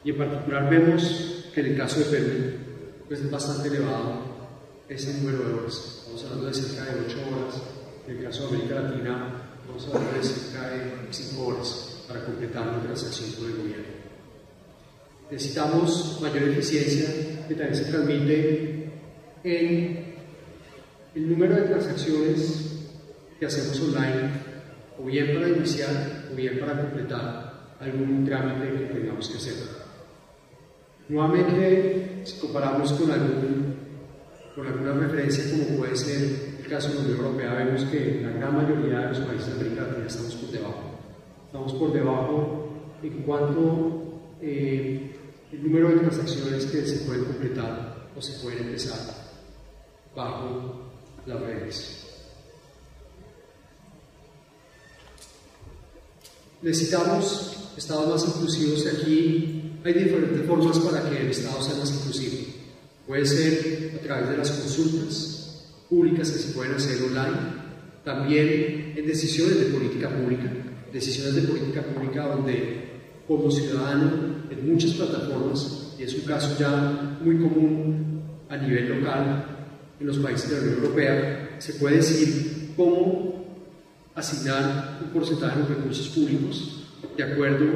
Y 0.04 0.10
en 0.10 0.18
particular 0.18 0.70
vemos 0.70 1.44
que 1.54 1.60
en 1.60 1.66
el 1.66 1.76
caso 1.76 2.00
de 2.00 2.06
Perú 2.06 2.30
pues 3.06 3.20
es 3.20 3.30
bastante 3.30 3.68
elevado 3.68 4.22
ese 4.88 5.14
número 5.14 5.38
de 5.38 5.54
horas. 5.54 5.98
Estamos 5.98 6.24
hablando 6.24 6.46
de 6.46 6.54
cerca 6.54 6.84
de 6.84 7.00
8 7.06 7.18
horas. 7.18 7.62
En 8.08 8.16
el 8.16 8.24
caso 8.24 8.42
de 8.42 8.48
América 8.48 8.80
Latina 8.80 9.42
estamos 9.60 9.86
hablando 9.86 10.18
de 10.18 10.24
cerca 10.24 10.70
de 10.70 10.92
5 11.10 11.46
horas 11.46 12.04
para 12.08 12.24
completar 12.24 12.68
una 12.68 12.82
transacción 12.82 13.32
con 13.32 13.46
el 13.46 13.56
gobierno. 13.56 14.00
Necesitamos 15.30 16.18
mayor 16.20 16.48
eficiencia 16.48 17.46
que 17.46 17.54
también 17.54 17.74
se 17.76 17.84
transmite 17.84 18.92
en 19.44 20.14
el 21.14 21.30
número 21.30 21.54
de 21.54 21.62
transacciones 21.62 22.70
que 23.38 23.46
hacemos 23.46 23.80
online 23.80 24.49
o 25.00 25.06
bien 25.06 25.34
para 25.34 25.48
iniciar 25.48 26.28
o 26.30 26.36
bien 26.36 26.58
para 26.60 26.80
completar 26.80 27.74
algún 27.80 28.24
trámite 28.24 28.70
que 28.70 28.94
tengamos 28.94 29.28
que 29.28 29.38
hacer. 29.38 29.54
Nuevamente, 31.08 32.22
si 32.24 32.38
comparamos 32.38 32.92
con, 32.92 33.10
algún, 33.10 33.74
con 34.54 34.66
alguna 34.66 34.92
referencia 34.92 35.50
como 35.50 35.78
puede 35.78 35.96
ser 35.96 36.60
el 36.60 36.66
caso 36.68 36.88
de 36.90 36.94
la 36.94 37.00
Unión 37.00 37.16
Europea, 37.18 37.54
vemos 37.54 37.84
que 37.84 38.20
la 38.22 38.30
gran 38.30 38.56
mayoría 38.56 39.00
de 39.00 39.08
los 39.08 39.18
países 39.20 39.46
de 39.46 39.52
América 39.60 39.82
Latina 39.82 40.06
estamos 40.06 40.34
por 40.34 40.50
debajo. 40.50 40.90
Estamos 41.46 41.72
por 41.74 41.92
debajo 41.92 42.68
en 43.02 43.22
cuanto 43.22 44.20
eh, 44.40 45.16
el 45.52 45.62
número 45.64 45.88
de 45.88 45.96
transacciones 45.96 46.66
que 46.66 46.86
se 46.86 47.06
pueden 47.06 47.24
completar 47.24 48.08
o 48.16 48.20
se 48.20 48.40
pueden 48.40 48.66
empezar 48.66 48.98
bajo 50.14 50.92
las 51.26 51.40
redes. 51.40 52.09
Necesitamos 56.62 57.72
estados 57.76 58.08
más 58.08 58.36
inclusivos 58.36 58.84
y 58.84 58.88
aquí 58.88 59.62
hay 59.82 59.94
diferentes 59.94 60.46
formas 60.46 60.78
para 60.80 61.08
que 61.08 61.22
el 61.22 61.30
Estado 61.30 61.62
sea 61.62 61.76
más 61.76 61.90
inclusivo. 61.90 62.36
Puede 63.06 63.24
ser 63.24 63.98
a 63.98 64.02
través 64.02 64.28
de 64.28 64.36
las 64.36 64.50
consultas 64.50 65.66
públicas 65.88 66.30
que 66.30 66.38
se 66.38 66.52
pueden 66.52 66.74
hacer 66.74 67.02
online, 67.02 67.60
también 68.04 68.92
en 68.96 69.06
decisiones 69.06 69.58
de 69.58 69.66
política 69.66 70.10
pública, 70.10 70.52
decisiones 70.92 71.34
de 71.34 71.42
política 71.42 71.82
pública 71.82 72.26
donde 72.26 72.90
como 73.26 73.50
ciudadano 73.50 74.44
en 74.50 74.70
muchas 74.70 74.92
plataformas, 74.92 75.94
y 75.98 76.02
es 76.02 76.14
un 76.14 76.22
caso 76.22 76.56
ya 76.58 77.18
muy 77.22 77.38
común 77.38 78.22
a 78.48 78.56
nivel 78.56 78.98
local 78.98 79.44
en 79.98 80.06
los 80.06 80.18
países 80.18 80.50
de 80.50 80.56
la 80.56 80.62
Unión 80.62 80.78
Europea, 80.78 81.56
se 81.58 81.74
puede 81.74 81.96
decir 81.96 82.72
cómo 82.76 83.29
asignar 84.14 84.98
un 85.02 85.10
porcentaje 85.10 85.56
de 85.56 85.60
los 85.60 85.76
recursos 85.76 86.08
públicos 86.08 86.84
de 87.16 87.22
acuerdo 87.22 87.66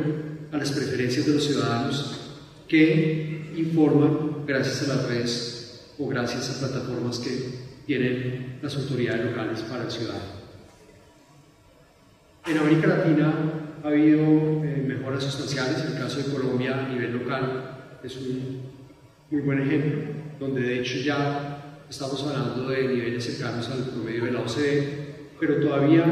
a 0.52 0.56
las 0.56 0.72
preferencias 0.72 1.26
de 1.26 1.34
los 1.34 1.44
ciudadanos 1.44 2.20
que 2.68 3.52
informan 3.56 4.44
gracias 4.46 4.88
a 4.88 4.94
las 4.94 5.08
redes 5.08 5.94
o 5.98 6.08
gracias 6.08 6.50
a 6.50 6.66
plataformas 6.66 7.18
que 7.18 7.64
tienen 7.86 8.58
las 8.62 8.76
autoridades 8.76 9.26
locales 9.26 9.60
para 9.60 9.84
el 9.84 9.90
ciudadano. 9.90 10.44
En 12.46 12.58
América 12.58 12.88
Latina 12.88 13.32
ha 13.82 13.88
habido 13.88 14.20
eh, 14.64 14.84
mejoras 14.86 15.24
sustanciales, 15.24 15.82
en 15.82 15.92
el 15.92 15.98
caso 15.98 16.18
de 16.18 16.32
Colombia 16.32 16.84
a 16.84 16.88
nivel 16.88 17.12
local 17.18 17.70
es 18.02 18.16
un 18.16 18.60
muy 19.30 19.40
buen 19.40 19.62
ejemplo, 19.62 20.02
donde 20.38 20.60
de 20.60 20.80
hecho 20.80 20.98
ya 20.98 21.82
estamos 21.88 22.22
hablando 22.22 22.68
de 22.68 22.88
niveles 22.88 23.24
cercanos 23.24 23.68
al 23.70 23.84
promedio 23.84 24.26
de 24.26 24.32
la 24.32 24.40
OCDE, 24.40 25.13
pero 25.46 25.60
todavía 25.60 26.04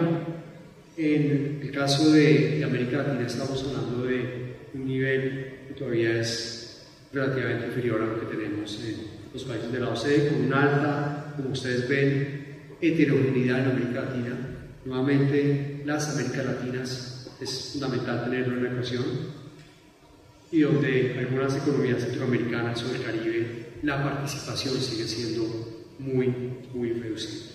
en 0.98 1.60
el 1.62 1.70
caso 1.70 2.12
de, 2.12 2.62
América 2.62 2.98
Latina 2.98 3.26
estamos 3.26 3.64
hablando 3.64 4.04
de 4.04 4.56
un 4.74 4.86
nivel 4.86 5.54
que 5.68 5.74
todavía 5.74 6.20
es 6.20 6.82
relativamente 7.14 7.68
inferior 7.68 8.02
a 8.02 8.06
lo 8.06 8.20
que 8.20 8.36
tenemos 8.36 8.78
en 8.84 8.96
los 9.32 9.44
países 9.44 9.72
de 9.72 9.80
la 9.80 9.88
OCDE, 9.88 10.28
con 10.28 10.44
una 10.44 10.62
alta, 10.62 11.34
como 11.36 11.52
ustedes 11.52 11.88
ven, 11.88 12.44
heterogeneidad 12.80 13.60
en 13.60 13.70
América 13.70 14.02
Latina. 14.02 14.36
Nuevamente, 14.84 15.80
las 15.86 16.10
Américas 16.10 16.44
Latinas 16.44 17.30
es 17.40 17.70
fundamental 17.72 18.24
tenerlo 18.24 18.58
en 18.58 18.64
la 18.64 18.70
ecuación 18.72 19.04
y 20.50 20.60
donde 20.60 21.16
algunas 21.18 21.56
economías 21.56 22.02
centroamericanas 22.02 22.82
o 22.82 22.88
del 22.92 23.02
Caribe 23.02 23.46
la 23.82 24.02
participación 24.02 24.74
sigue 24.74 25.08
siendo 25.08 25.86
muy, 25.98 26.34
muy 26.74 26.92
reducida. 26.92 27.51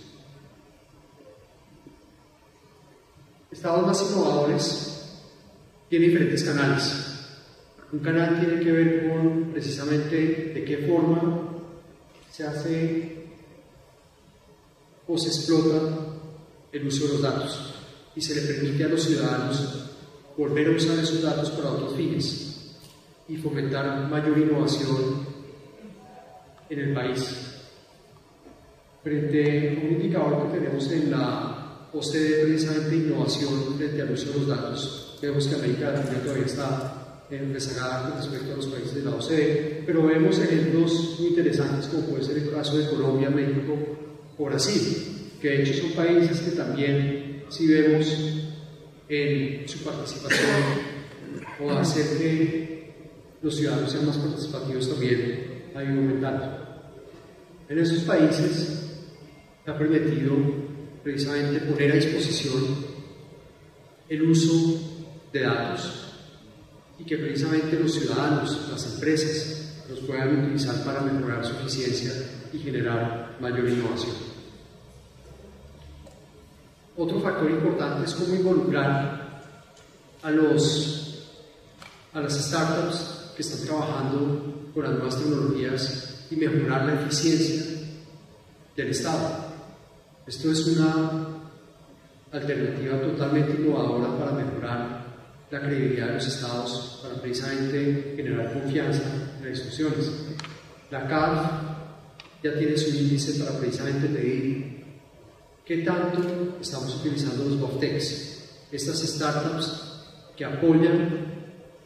Estados 3.51 3.87
más 3.87 4.11
innovadores 4.11 4.87
tienen 5.89 6.09
diferentes 6.09 6.43
canales. 6.43 7.17
Un 7.91 7.99
canal 7.99 8.39
tiene 8.39 8.61
que 8.61 8.71
ver 8.71 9.09
con 9.09 9.51
precisamente 9.51 10.51
de 10.53 10.63
qué 10.65 10.77
forma 10.79 11.47
se 12.29 12.45
hace 12.45 13.17
o 15.07 15.17
se 15.17 15.27
explota 15.29 15.95
el 16.73 16.87
uso 16.87 17.05
de 17.05 17.13
los 17.13 17.21
datos 17.21 17.73
y 18.15 18.21
se 18.21 18.35
le 18.35 18.41
permite 18.41 18.83
a 18.83 18.89
los 18.89 19.03
ciudadanos 19.03 19.87
volver 20.35 20.67
a 20.67 20.75
usar 20.75 20.99
esos 20.99 21.23
datos 21.23 21.49
para 21.51 21.71
otros 21.71 21.95
fines 21.95 22.75
y 23.29 23.37
fomentar 23.37 24.09
mayor 24.09 24.37
innovación 24.37 25.25
en 26.69 26.79
el 26.79 26.93
país. 26.93 27.53
Frente 29.01 29.69
a 29.69 29.85
un 29.85 29.93
indicador 29.93 30.43
que 30.43 30.59
tenemos 30.59 30.91
en 30.91 31.11
la 31.11 31.56
OCDE 31.97 32.45
precisamente 32.45 32.95
innovación 32.95 33.75
frente 33.75 34.01
al 34.01 34.11
uso 34.11 34.31
de 34.31 34.39
los 34.39 34.47
datos. 34.47 35.17
Vemos 35.21 35.47
que 35.47 35.55
América 35.55 35.91
Latina 35.91 36.19
todavía 36.21 36.45
está 36.45 37.25
en 37.29 37.53
rezagada 37.53 38.09
con 38.09 38.17
respecto 38.19 38.53
a 38.53 38.55
los 38.57 38.67
países 38.67 38.95
de 38.95 39.03
la 39.03 39.15
OCDE, 39.15 39.83
pero 39.85 40.03
vemos 40.03 40.37
ejemplos 40.39 41.15
muy 41.19 41.29
interesantes 41.29 41.87
como 41.87 42.03
puede 42.03 42.23
ser 42.23 42.37
el 42.37 42.51
caso 42.51 42.77
de 42.77 42.89
Colombia, 42.89 43.29
México 43.29 43.75
o 44.37 44.45
Brasil, 44.45 45.31
que 45.41 45.49
de 45.49 45.63
hecho 45.63 45.81
son 45.81 45.91
países 45.93 46.39
que 46.41 46.51
también 46.51 47.43
si 47.49 47.67
vemos 47.67 48.05
en 49.09 49.67
su 49.67 49.79
participación 49.79 50.97
o 51.59 51.71
hacer 51.71 52.17
que 52.17 52.93
los 53.41 53.55
ciudadanos 53.55 53.91
sean 53.91 54.05
más 54.05 54.17
participativos 54.17 54.89
también 54.89 55.71
hay 55.75 55.87
un 55.87 55.97
aumentando. 55.97 56.67
En 57.69 57.79
esos 57.79 57.99
países 58.03 58.83
se 59.63 59.71
ha 59.71 59.77
permitido 59.77 60.66
precisamente 61.07 61.59
poner 61.59 61.93
a 61.93 61.95
disposición 61.95 62.85
el 64.09 64.23
uso 64.23 64.77
de 65.31 65.39
datos 65.39 66.13
y 66.99 67.05
que 67.05 67.17
precisamente 67.17 67.79
los 67.79 67.93
ciudadanos, 67.93 68.67
las 68.69 68.93
empresas, 68.93 69.85
los 69.89 69.99
puedan 69.99 70.43
utilizar 70.43 70.83
para 70.83 70.99
mejorar 70.99 71.45
su 71.45 71.53
eficiencia 71.53 72.11
y 72.51 72.57
generar 72.59 73.37
mayor 73.39 73.69
innovación. 73.69 74.17
Otro 76.97 77.21
factor 77.21 77.51
importante 77.51 78.05
es 78.05 78.13
cómo 78.13 78.35
involucrar 78.35 79.43
a, 80.23 80.31
los, 80.31 81.25
a 82.11 82.19
las 82.19 82.33
startups 82.33 83.31
que 83.33 83.43
están 83.43 83.65
trabajando 83.65 84.71
con 84.73 84.83
las 84.83 84.91
nuevas 84.91 85.17
tecnologías 85.17 86.25
y 86.29 86.35
mejorar 86.35 86.85
la 86.85 87.01
eficiencia 87.01 87.63
del 88.75 88.89
Estado. 88.89 89.46
Esto 90.27 90.51
es 90.51 90.67
una 90.67 91.25
alternativa 92.33 92.99
totalmente 92.99 93.61
innovadora 93.61 94.17
para 94.17 94.31
mejorar 94.33 95.05
la 95.49 95.61
credibilidad 95.61 96.07
de 96.07 96.13
los 96.15 96.27
estados 96.27 96.99
para 97.01 97.21
precisamente 97.21 98.13
generar 98.17 98.51
confianza 98.51 99.03
en 99.39 99.49
las 99.49 99.57
instituciones. 99.57 100.11
La 100.91 101.07
CAF 101.07 101.51
ya 102.43 102.59
tiene 102.59 102.77
su 102.77 102.89
índice 102.89 103.41
para 103.41 103.57
precisamente 103.57 104.09
medir 104.09 104.83
qué 105.65 105.77
tanto 105.77 106.57
estamos 106.59 106.93
utilizando 106.97 107.45
los 107.45 107.57
GovTechs, 107.57 108.67
estas 108.69 108.99
startups 108.99 109.81
que 110.35 110.43
apoyan 110.43 111.25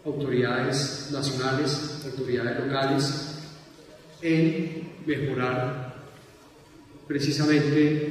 autoridades 0.04 1.10
nacionales, 1.12 2.02
autoridades 2.06 2.60
locales, 2.66 3.36
en 4.24 4.94
mejorar 5.06 5.94
precisamente 7.08 8.11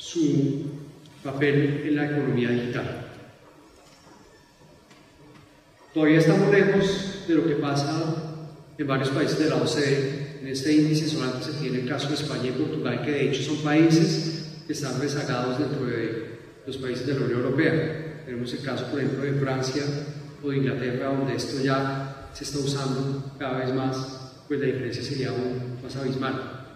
su 0.00 0.62
papel 1.22 1.84
en 1.86 1.94
la 1.94 2.06
economía 2.06 2.48
digital. 2.48 3.06
Todavía 5.92 6.18
estamos 6.18 6.50
lejos 6.50 7.24
de 7.28 7.34
lo 7.34 7.46
que 7.46 7.56
pasa 7.56 8.14
en 8.78 8.86
varios 8.86 9.10
países 9.10 9.38
de 9.38 9.50
la 9.50 9.56
OCDE. 9.56 10.38
En 10.40 10.48
este 10.48 10.72
índice 10.72 11.06
solamente 11.06 11.52
se 11.52 11.60
tiene 11.60 11.80
el 11.80 11.88
caso 11.88 12.08
de 12.08 12.14
España 12.14 12.46
y 12.46 12.52
Portugal, 12.52 13.02
que 13.04 13.10
de 13.10 13.28
hecho 13.28 13.42
son 13.42 13.58
países 13.62 14.62
que 14.66 14.72
están 14.72 14.98
rezagados 14.98 15.58
dentro 15.58 15.84
de 15.84 16.38
los 16.66 16.78
países 16.78 17.06
de 17.06 17.14
la 17.14 17.26
Unión 17.26 17.40
Europea. 17.40 18.22
Tenemos 18.24 18.50
el 18.54 18.62
caso, 18.62 18.86
por 18.86 19.00
ejemplo, 19.00 19.22
de 19.22 19.34
Francia 19.34 19.82
o 20.42 20.48
de 20.48 20.56
Inglaterra, 20.56 21.08
donde 21.08 21.36
esto 21.36 21.62
ya 21.62 22.30
se 22.32 22.44
está 22.44 22.58
usando 22.58 23.34
cada 23.38 23.58
vez 23.58 23.74
más, 23.74 24.44
pues 24.48 24.60
la 24.60 24.66
diferencia 24.66 25.02
sería 25.02 25.28
aún 25.28 25.78
más 25.82 25.94
abismal. 25.96 26.66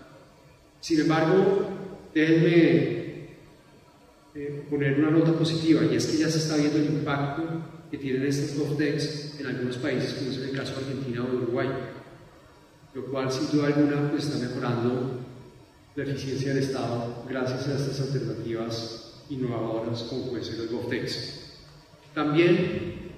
Sin 0.81 1.01
embargo, 1.01 1.71
déjenme 2.13 3.04
eh, 4.35 4.67
poner 4.69 4.99
una 4.99 5.11
nota 5.11 5.33
positiva, 5.33 5.85
y 5.85 5.95
es 5.95 6.07
que 6.07 6.19
ya 6.19 6.29
se 6.29 6.39
está 6.39 6.57
viendo 6.57 6.79
el 6.79 6.87
impacto 6.87 7.45
que 7.89 7.99
tienen 7.99 8.27
estas 8.27 8.59
GovTechs 8.59 9.39
en 9.39 9.47
algunos 9.47 9.77
países, 9.77 10.15
como 10.15 10.31
es 10.31 10.39
el 10.39 10.57
caso 10.57 10.73
de 10.75 10.87
Argentina 10.87 11.23
o 11.23 11.37
Uruguay, 11.37 11.69
lo 12.95 13.07
cual 13.07 13.31
sin 13.31 13.49
duda 13.53 13.69
alguna 13.69 14.11
pues, 14.11 14.27
está 14.27 14.39
mejorando 14.39 15.21
la 15.95 16.03
eficiencia 16.03 16.53
del 16.53 16.65
Estado 16.65 17.25
gracias 17.29 17.69
a 17.69 17.77
estas 17.77 18.01
alternativas 18.01 19.23
innovadoras 19.31 20.03
como 20.05 20.31
pueden 20.31 20.45
ser 20.45 20.59
los 20.59 20.71
GovTechs. 20.71 21.53
También 22.13 23.13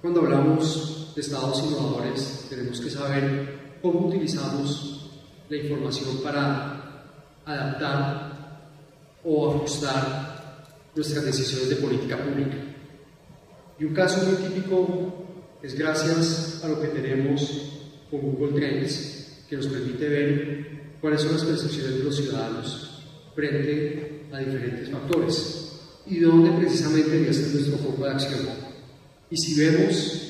cuando 0.00 0.20
hablamos 0.20 1.12
de 1.14 1.20
estados 1.20 1.62
innovadores 1.64 2.46
tenemos 2.48 2.80
que 2.80 2.88
saber 2.88 3.76
cómo 3.82 4.06
utilizamos 4.08 5.10
la 5.50 5.56
información 5.56 6.22
para 6.22 7.04
adaptar 7.44 8.32
o 9.22 9.54
ajustar 9.54 10.31
nuestras 10.94 11.24
decisiones 11.24 11.70
de 11.70 11.76
política 11.76 12.18
pública. 12.18 12.56
Y 13.78 13.84
un 13.84 13.94
caso 13.94 14.24
muy 14.26 14.36
típico 14.48 15.26
es 15.62 15.74
gracias 15.74 16.62
a 16.64 16.68
lo 16.68 16.80
que 16.80 16.88
tenemos 16.88 17.80
con 18.10 18.20
Google 18.20 18.60
Trends, 18.60 19.44
que 19.48 19.56
nos 19.56 19.66
permite 19.66 20.08
ver 20.08 20.66
cuáles 21.00 21.22
son 21.22 21.32
las 21.32 21.44
percepciones 21.44 21.98
de 21.98 22.04
los 22.04 22.16
ciudadanos 22.16 23.02
frente 23.34 24.26
a 24.32 24.38
diferentes 24.38 24.90
factores 24.90 25.80
y 26.06 26.18
dónde 26.20 26.50
precisamente 26.58 27.10
debe 27.10 27.32
ser 27.32 27.54
nuestro 27.54 27.78
foco 27.78 28.04
de 28.04 28.10
acción. 28.10 28.40
Y 29.30 29.36
si 29.36 29.58
vemos, 29.58 30.22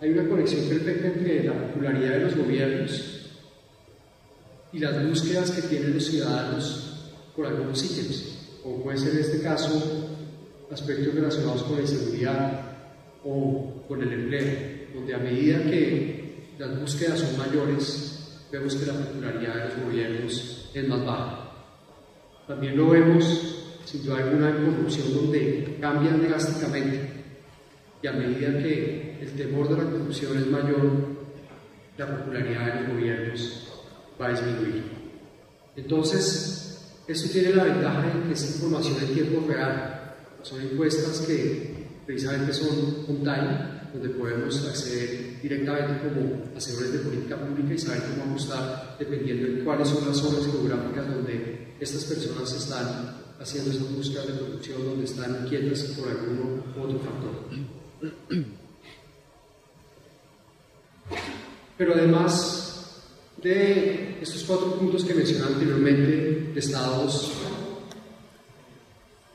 hay 0.00 0.10
una 0.10 0.28
conexión 0.28 0.68
perfecta 0.68 1.08
entre 1.08 1.44
la 1.44 1.54
popularidad 1.54 2.12
de 2.12 2.20
los 2.20 2.36
gobiernos 2.36 3.02
y 4.72 4.78
las 4.78 5.08
búsquedas 5.08 5.50
que 5.52 5.62
tienen 5.62 5.94
los 5.94 6.04
ciudadanos 6.04 7.10
por 7.34 7.46
algunos 7.46 7.82
ítems, 7.82 8.35
como 8.66 8.82
puede 8.82 8.98
ser 8.98 9.12
en 9.12 9.20
este 9.20 9.42
caso 9.42 10.08
aspectos 10.72 11.14
relacionados 11.14 11.62
con 11.62 11.76
la 11.76 11.82
inseguridad 11.82 12.60
o 13.22 13.84
con 13.86 14.02
el 14.02 14.12
empleo, 14.12 14.88
donde 14.92 15.14
a 15.14 15.18
medida 15.18 15.62
que 15.62 16.48
las 16.58 16.80
búsquedas 16.80 17.20
son 17.20 17.38
mayores, 17.38 18.40
vemos 18.50 18.74
que 18.74 18.86
la 18.86 18.94
popularidad 18.94 19.54
de 19.54 19.64
los 19.66 19.84
gobiernos 19.84 20.70
es 20.74 20.88
más 20.88 21.04
baja. 21.04 21.52
También 22.48 22.76
lo 22.76 22.90
vemos, 22.90 23.56
sin 23.84 24.04
duda 24.04 24.18
alguna, 24.18 24.50
en 24.50 24.64
corrupción, 24.64 25.14
donde 25.14 25.78
cambian 25.80 26.26
drásticamente 26.26 27.10
y 28.02 28.06
a 28.08 28.12
medida 28.12 28.58
que 28.60 29.18
el 29.20 29.30
temor 29.36 29.68
de 29.68 29.76
la 29.76 29.90
corrupción 29.90 30.38
es 30.38 30.46
mayor, 30.48 30.90
la 31.96 32.18
popularidad 32.18 32.66
de 32.66 32.80
los 32.80 32.96
gobiernos 32.96 33.68
va 34.20 34.26
a 34.26 34.30
disminuir. 34.30 34.82
Entonces, 35.76 36.65
esto 37.06 37.30
tiene 37.30 37.54
la 37.54 37.64
ventaja 37.64 38.02
de 38.02 38.22
que 38.26 38.32
es 38.32 38.54
información 38.54 38.96
en 39.00 39.14
tiempo 39.14 39.46
real, 39.46 40.14
son 40.42 40.60
encuestas 40.60 41.20
que 41.20 41.86
precisamente 42.04 42.52
son 42.52 43.04
on-time, 43.08 43.76
donde 43.92 44.08
podemos 44.10 44.64
acceder 44.66 45.40
directamente 45.40 46.08
como 46.08 46.44
hacedores 46.56 46.92
de 46.92 46.98
política 47.00 47.36
pública 47.36 47.74
y 47.74 47.78
saber 47.78 48.02
cómo 48.10 48.30
ajustar 48.30 48.96
dependiendo 48.98 49.46
de 49.48 49.64
cuáles 49.64 49.88
son 49.88 50.06
las 50.06 50.16
zonas 50.16 50.44
geográficas 50.44 51.08
donde 51.08 51.74
estas 51.80 52.04
personas 52.04 52.52
están 52.52 53.16
haciendo 53.40 53.70
esa 53.70 53.84
búsqueda 53.84 54.26
de 54.26 54.32
producción, 54.34 54.84
donde 54.84 55.04
están 55.04 55.44
inquietas 55.44 55.82
por 55.98 56.08
algún 56.08 56.62
otro 56.78 56.98
factor. 57.00 58.46
Pero 61.78 61.94
además 61.94 62.55
de 63.46 64.18
estos 64.20 64.42
cuatro 64.42 64.74
puntos 64.74 65.04
que 65.04 65.14
mencioné 65.14 65.46
anteriormente, 65.46 66.50
de 66.52 66.58
estados 66.58 67.32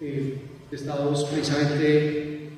eh, 0.01 0.37
estados 0.69 1.23
precisamente 1.25 2.49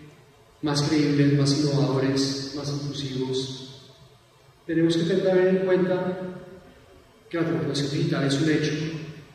más 0.63 0.81
creíbles, 0.83 1.37
más 1.37 1.59
innovadores, 1.59 2.53
más 2.55 2.69
inclusivos. 2.69 3.91
Tenemos 4.65 4.97
que 4.97 5.03
tener 5.03 5.47
en 5.47 5.57
cuenta 5.57 6.17
que 7.29 7.37
la 7.37 7.43
transformación 7.43 7.91
digital 7.91 8.23
es 8.25 8.41
un 8.41 8.49
hecho 8.49 8.73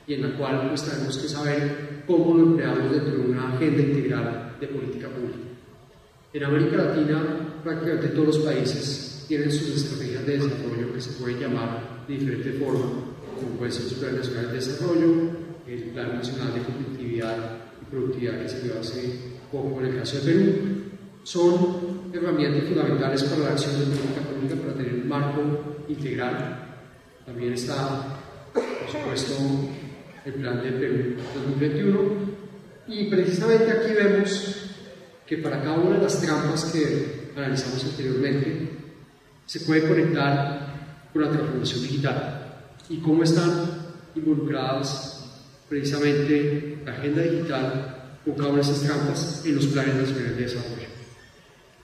y 0.06 0.14
en 0.14 0.22
la 0.22 0.36
cual 0.38 0.68
pues, 0.70 0.82
tenemos 0.82 1.18
que 1.18 1.28
saber 1.28 2.02
cómo 2.06 2.34
lo 2.34 2.42
empleamos 2.44 2.90
dentro 2.90 3.12
de 3.12 3.30
una 3.30 3.54
agenda 3.54 3.82
integral 3.82 4.56
de 4.60 4.66
política 4.66 5.08
pública. 5.08 5.38
En 6.32 6.44
América 6.44 6.76
Latina, 6.78 7.60
prácticamente 7.62 8.08
todos 8.08 8.26
los 8.26 8.38
países 8.38 9.24
tienen 9.28 9.52
sus 9.52 9.76
estrategias 9.76 10.26
de 10.26 10.38
desarrollo 10.38 10.92
que 10.92 11.00
se 11.00 11.12
pueden 11.12 11.38
llamar 11.38 11.97
de 12.08 12.14
diferente 12.14 12.52
forma, 12.52 12.86
como 13.36 13.58
puede 13.58 13.70
ser 13.70 13.92
el 13.92 13.98
Plan 13.98 14.16
Nacional 14.16 14.46
de 14.48 14.54
Desarrollo, 14.54 15.30
el 15.66 15.82
Plan 15.90 16.16
Nacional 16.16 16.54
de 16.54 16.62
Competitividad 16.62 17.68
productividad 17.90 18.42
que 18.42 18.48
se 18.48 18.62
dio 18.62 18.78
hace 18.78 19.14
poco 19.50 19.80
en 19.80 19.86
el 19.86 19.98
caso 19.98 20.18
de 20.18 20.32
Perú, 20.32 20.54
son 21.22 22.10
herramientas 22.12 22.64
fundamentales 22.64 23.22
para 23.24 23.44
la 23.44 23.50
acción 23.50 23.78
de 23.78 23.86
política 23.86 24.20
pública 24.22 24.54
para 24.56 24.74
tener 24.74 24.94
un 24.94 25.08
marco 25.08 25.42
integral. 25.88 26.80
También 27.24 27.52
está, 27.52 28.20
por 28.52 28.90
supuesto, 28.90 29.34
el 30.24 30.34
plan 30.34 30.62
de 30.62 30.72
Perú 30.72 31.14
2021 31.34 31.98
y 32.88 33.04
precisamente 33.10 33.70
aquí 33.70 33.92
vemos 33.92 34.70
que 35.26 35.38
para 35.38 35.62
cada 35.62 35.78
una 35.78 35.96
de 35.96 36.02
las 36.02 36.20
trampas 36.22 36.64
que 36.72 37.30
analizamos 37.36 37.84
anteriormente 37.84 38.70
se 39.44 39.60
puede 39.60 39.86
conectar 39.86 40.67
con 41.12 41.22
la 41.22 41.30
transformación 41.30 41.82
digital 41.82 42.56
y 42.88 42.98
cómo 42.98 43.22
están 43.22 43.50
involucradas 44.14 45.18
precisamente 45.68 46.78
la 46.84 46.92
agenda 46.92 47.22
digital 47.22 47.94
con 48.24 48.34
cada 48.34 48.48
una 48.48 48.62
de 48.62 48.62
esas 48.62 48.82
trampas 48.82 49.42
en 49.44 49.56
los 49.56 49.66
planes 49.66 49.94
nacionales 49.94 50.36
de 50.36 50.42
desarrollo. 50.42 50.88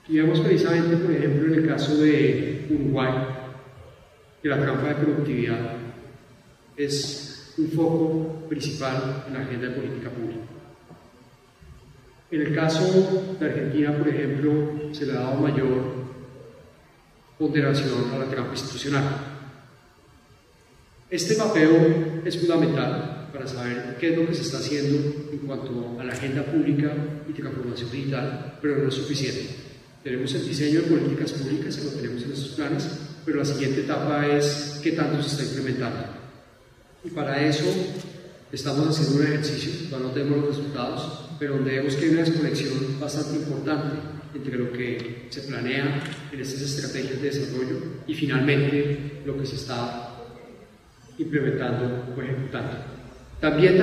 Y 0.07 0.17
vemos 0.17 0.39
precisamente, 0.39 0.97
por 0.97 1.11
ejemplo, 1.11 1.53
en 1.53 1.59
el 1.63 1.67
caso 1.67 1.97
de 1.97 2.67
Uruguay, 2.69 3.13
que 4.41 4.49
la 4.49 4.61
trampa 4.61 4.89
de 4.89 4.95
productividad 4.95 5.77
es 6.77 7.53
un 7.57 7.69
foco 7.69 8.47
principal 8.47 9.23
en 9.27 9.33
la 9.33 9.41
agenda 9.41 9.67
de 9.67 9.73
política 9.75 10.09
pública. 10.09 10.41
En 12.31 12.41
el 12.41 12.55
caso 12.55 13.37
de 13.39 13.45
Argentina, 13.45 13.97
por 13.97 14.07
ejemplo, 14.09 14.51
se 14.91 15.05
le 15.05 15.13
ha 15.13 15.21
dado 15.21 15.39
mayor 15.39 16.05
ponderación 17.37 18.11
a 18.13 18.19
la 18.19 18.25
trampa 18.25 18.53
institucional. 18.53 19.03
Este 21.09 21.35
papel 21.35 22.21
es 22.25 22.37
fundamental 22.37 23.29
para 23.31 23.47
saber 23.47 23.97
qué 23.99 24.11
es 24.11 24.17
lo 24.17 24.27
que 24.27 24.33
se 24.33 24.41
está 24.41 24.57
haciendo 24.57 24.97
en 25.31 25.39
cuanto 25.39 25.97
a 25.99 26.03
la 26.03 26.13
agenda 26.13 26.43
pública 26.43 26.93
y 27.27 27.33
transformación 27.33 27.91
digital, 27.91 28.57
pero 28.61 28.77
no 28.77 28.89
es 28.89 28.95
suficiente. 28.95 29.47
Tenemos 30.03 30.33
el 30.33 30.47
diseño 30.47 30.81
de 30.81 30.87
políticas 30.87 31.31
públicas, 31.33 31.75
que 31.75 31.83
lo 31.83 31.91
tenemos 31.91 32.21
en 32.21 32.29
nuestros 32.29 32.53
planes, 32.53 32.87
pero 33.25 33.37
la 33.39 33.45
siguiente 33.45 33.81
etapa 33.81 34.27
es 34.27 34.79
qué 34.81 34.91
tanto 34.91 35.21
se 35.21 35.29
está 35.29 35.43
implementando. 35.43 36.05
Y 37.03 37.09
para 37.09 37.45
eso 37.45 37.65
estamos 38.51 38.87
haciendo 38.87 39.21
un 39.21 39.27
ejercicio, 39.27 39.89
todavía 39.89 40.07
no 40.07 40.13
tenemos 40.13 40.37
los 40.37 40.57
resultados, 40.57 41.29
pero 41.37 41.55
donde 41.55 41.71
vemos 41.71 41.95
que 41.95 42.05
hay 42.05 42.11
una 42.11 42.21
desconexión 42.21 42.99
bastante 42.99 43.35
importante 43.37 44.14
entre 44.35 44.57
lo 44.57 44.71
que 44.71 45.27
se 45.29 45.41
planea 45.41 46.03
en 46.31 46.39
estas 46.39 46.61
estrategias 46.61 47.21
de 47.21 47.29
desarrollo 47.29 47.77
y 48.05 48.13
finalmente 48.13 49.21
lo 49.25 49.37
que 49.37 49.45
se 49.45 49.55
está 49.55 50.11
implementando 51.17 52.13
o 52.15 52.21
ejecutando. 52.21 52.77
También, 53.39 53.81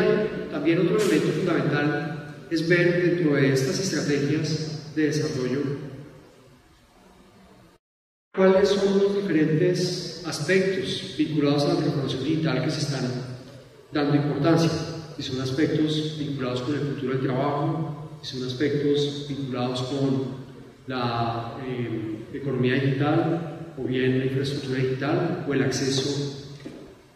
también 0.50 0.80
otro 0.80 1.00
elemento 1.00 1.28
fundamental 1.28 2.46
es 2.50 2.68
ver 2.68 3.02
dentro 3.02 3.34
de 3.36 3.52
estas 3.52 3.80
estrategias 3.80 4.94
de 4.94 5.06
desarrollo 5.06 5.60
cuáles 8.34 8.68
son 8.68 8.98
los 8.98 9.16
diferentes 9.16 10.22
aspectos 10.26 11.14
vinculados 11.16 11.64
a 11.64 11.68
la 11.68 11.76
transformación 11.76 12.24
digital 12.24 12.64
que 12.64 12.70
se 12.70 12.80
están 12.80 13.10
dando 13.92 14.16
importancia 14.16 14.70
si 15.16 15.22
son 15.22 15.40
aspectos 15.40 16.16
vinculados 16.18 16.62
con 16.62 16.74
el 16.74 16.80
futuro 16.80 17.12
del 17.12 17.22
trabajo, 17.22 18.18
si 18.22 18.38
son 18.38 18.48
aspectos 18.48 19.26
vinculados 19.28 19.82
con 19.82 20.41
la 20.86 21.56
eh, 21.66 22.26
economía 22.32 22.74
digital 22.74 23.74
o 23.78 23.84
bien 23.84 24.18
la 24.18 24.24
infraestructura 24.26 24.78
digital 24.78 25.44
o 25.48 25.54
el 25.54 25.62
acceso 25.62 26.52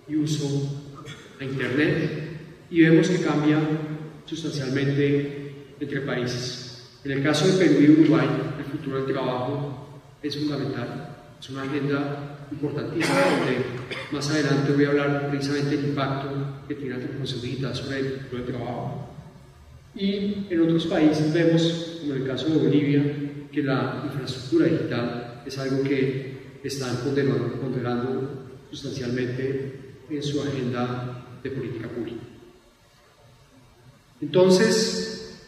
y 0.08 0.16
uso 0.16 0.82
a 1.40 1.44
Internet 1.44 2.26
y 2.70 2.82
vemos 2.82 3.08
que 3.08 3.20
cambia 3.22 3.58
sustancialmente 4.24 5.54
entre 5.78 6.00
países. 6.00 6.98
En 7.04 7.12
el 7.12 7.22
caso 7.22 7.46
de 7.46 7.64
Perú 7.64 7.80
y 7.80 8.00
Uruguay, 8.00 8.26
el 8.58 8.64
futuro 8.64 8.96
del 9.04 9.12
trabajo 9.12 10.00
es 10.22 10.36
fundamental, 10.36 11.16
es 11.38 11.50
una 11.50 11.62
agenda 11.62 12.38
importantísima, 12.50 13.14
donde 13.14 13.64
más 14.10 14.30
adelante 14.30 14.72
voy 14.72 14.84
a 14.84 14.88
hablar 14.88 15.30
precisamente 15.30 15.76
del 15.76 15.90
impacto 15.90 16.28
que 16.66 16.74
tiene 16.74 16.94
la 16.94 16.98
transformación 16.98 17.42
digital 17.42 17.76
sobre 17.76 17.98
el 17.98 18.06
futuro 18.20 18.42
del 18.42 18.54
trabajo. 18.54 19.08
Y 19.94 20.46
en 20.50 20.60
otros 20.62 20.86
países 20.86 21.32
vemos, 21.32 21.98
como 22.00 22.14
en 22.14 22.22
el 22.22 22.28
caso 22.28 22.48
de 22.48 22.58
Bolivia, 22.58 23.25
que 23.52 23.62
la 23.62 24.02
infraestructura 24.04 24.66
digital 24.66 25.42
es 25.46 25.58
algo 25.58 25.82
que 25.82 26.58
están 26.62 26.96
ponderando 26.96 28.46
sustancialmente 28.70 29.94
en 30.10 30.22
su 30.22 30.40
agenda 30.40 31.38
de 31.42 31.50
política 31.50 31.88
pública. 31.88 32.22
Entonces, 34.20 35.38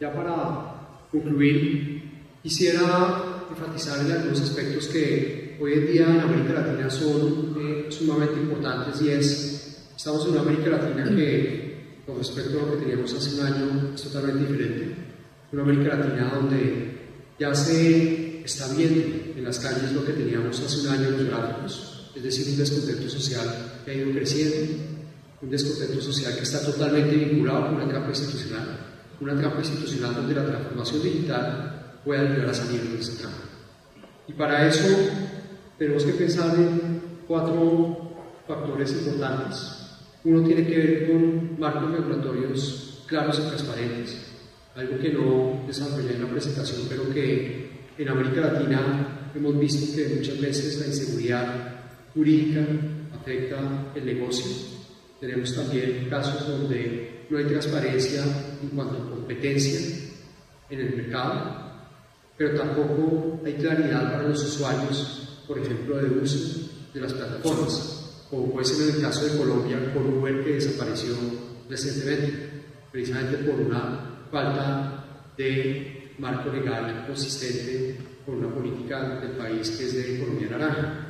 ya 0.00 0.12
para 0.12 1.08
concluir, 1.10 2.02
quisiera 2.42 3.46
enfatizar 3.50 4.04
en 4.04 4.12
algunos 4.12 4.40
aspectos 4.40 4.88
que 4.88 5.56
hoy 5.60 5.72
en 5.74 5.86
día 5.86 6.06
en 6.08 6.20
América 6.20 6.60
Latina 6.60 6.90
son 6.90 7.56
eh, 7.58 7.86
sumamente 7.88 8.40
importantes 8.40 9.00
y 9.02 9.10
es, 9.10 9.88
estamos 9.96 10.24
en 10.26 10.32
una 10.32 10.40
América 10.40 10.70
Latina 10.70 11.04
que 11.04 12.02
con 12.06 12.18
respecto 12.18 12.58
a 12.58 12.66
lo 12.66 12.72
que 12.72 12.84
teníamos 12.84 13.14
hace 13.14 13.40
un 13.40 13.46
año 13.46 13.92
es 13.94 14.02
totalmente 14.02 14.52
diferente. 14.52 14.96
Una 15.52 15.62
América 15.62 15.96
Latina 15.96 16.32
donde 16.34 16.93
ya 17.38 17.54
se 17.54 18.44
está 18.44 18.68
viendo 18.74 19.00
en 19.36 19.44
las 19.44 19.58
calles 19.58 19.92
lo 19.92 20.04
que 20.04 20.12
teníamos 20.12 20.60
hace 20.60 20.86
un 20.86 20.88
año 20.88 21.08
en 21.08 21.12
los 21.12 21.26
gráficos, 21.26 22.10
es 22.14 22.22
decir, 22.22 22.48
un 22.52 22.58
descontento 22.58 23.08
social 23.08 23.80
que 23.84 23.90
ha 23.90 23.94
ido 23.94 24.12
creciendo, 24.12 24.82
un 25.42 25.50
descontento 25.50 26.00
social 26.00 26.34
que 26.36 26.42
está 26.42 26.60
totalmente 26.64 27.16
vinculado 27.16 27.66
con 27.66 27.76
una 27.76 27.88
trampa 27.88 28.10
institucional, 28.10 28.78
una 29.20 29.36
trampa 29.36 29.58
institucional 29.60 30.14
donde 30.14 30.34
la 30.34 30.46
transformación 30.46 31.02
digital 31.02 32.00
puede 32.04 32.28
ayudar 32.28 32.50
a 32.50 32.54
salir 32.54 32.82
de 32.82 33.00
esa 33.00 33.18
trampa. 33.18 33.44
Y 34.28 34.32
para 34.34 34.68
eso 34.68 34.86
tenemos 35.78 36.04
que 36.04 36.12
pensar 36.12 36.54
en 36.54 37.02
cuatro 37.26 38.14
factores 38.46 38.92
importantes. 38.92 39.80
Uno 40.24 40.46
tiene 40.46 40.66
que 40.66 40.78
ver 40.78 41.10
con 41.10 41.58
marcos 41.58 41.92
regulatorios 41.92 43.02
claros 43.06 43.38
y 43.38 43.48
transparentes, 43.48 44.33
algo 44.74 44.98
que 44.98 45.12
no 45.12 45.64
desarrollé 45.66 46.14
en 46.14 46.22
la 46.22 46.30
presentación, 46.30 46.82
pero 46.88 47.08
que 47.10 47.70
en 47.96 48.08
América 48.08 48.40
Latina 48.40 49.30
hemos 49.34 49.58
visto 49.58 49.96
que 49.96 50.16
muchas 50.16 50.40
veces 50.40 50.80
la 50.80 50.86
inseguridad 50.86 51.84
jurídica 52.12 52.66
afecta 53.14 53.92
el 53.94 54.04
negocio. 54.04 54.50
Tenemos 55.20 55.54
también 55.54 56.06
casos 56.10 56.48
donde 56.48 57.26
no 57.30 57.38
hay 57.38 57.44
transparencia 57.44 58.22
en 58.62 58.68
cuanto 58.70 58.96
a 58.96 59.10
competencia 59.10 59.80
en 60.70 60.80
el 60.80 60.96
mercado, 60.96 61.72
pero 62.36 62.58
tampoco 62.58 63.40
hay 63.44 63.54
claridad 63.54 64.12
para 64.12 64.28
los 64.28 64.42
usuarios 64.44 65.24
por 65.46 65.58
ejemplo, 65.58 65.96
de 65.96 66.20
uso 66.20 66.70
de 66.92 67.00
las 67.00 67.12
plataformas, 67.12 68.26
como 68.30 68.52
puede 68.52 68.66
ser 68.66 68.88
en 68.88 68.96
el 68.96 69.02
caso 69.02 69.26
de 69.26 69.38
Colombia 69.38 69.92
con 69.92 70.06
Uber 70.06 70.44
que 70.44 70.54
desapareció 70.54 71.14
recientemente, 71.68 72.62
precisamente 72.90 73.38
por 73.38 73.60
una 73.60 74.13
falta 74.30 75.04
de 75.36 76.14
marco 76.18 76.50
legal 76.50 77.04
consistente 77.06 77.98
con 78.24 78.36
una 78.36 78.54
política 78.54 79.20
del 79.20 79.32
país 79.32 79.70
que 79.70 79.84
es 79.84 79.94
de 79.94 80.16
economía 80.16 80.50
naranja. 80.50 81.04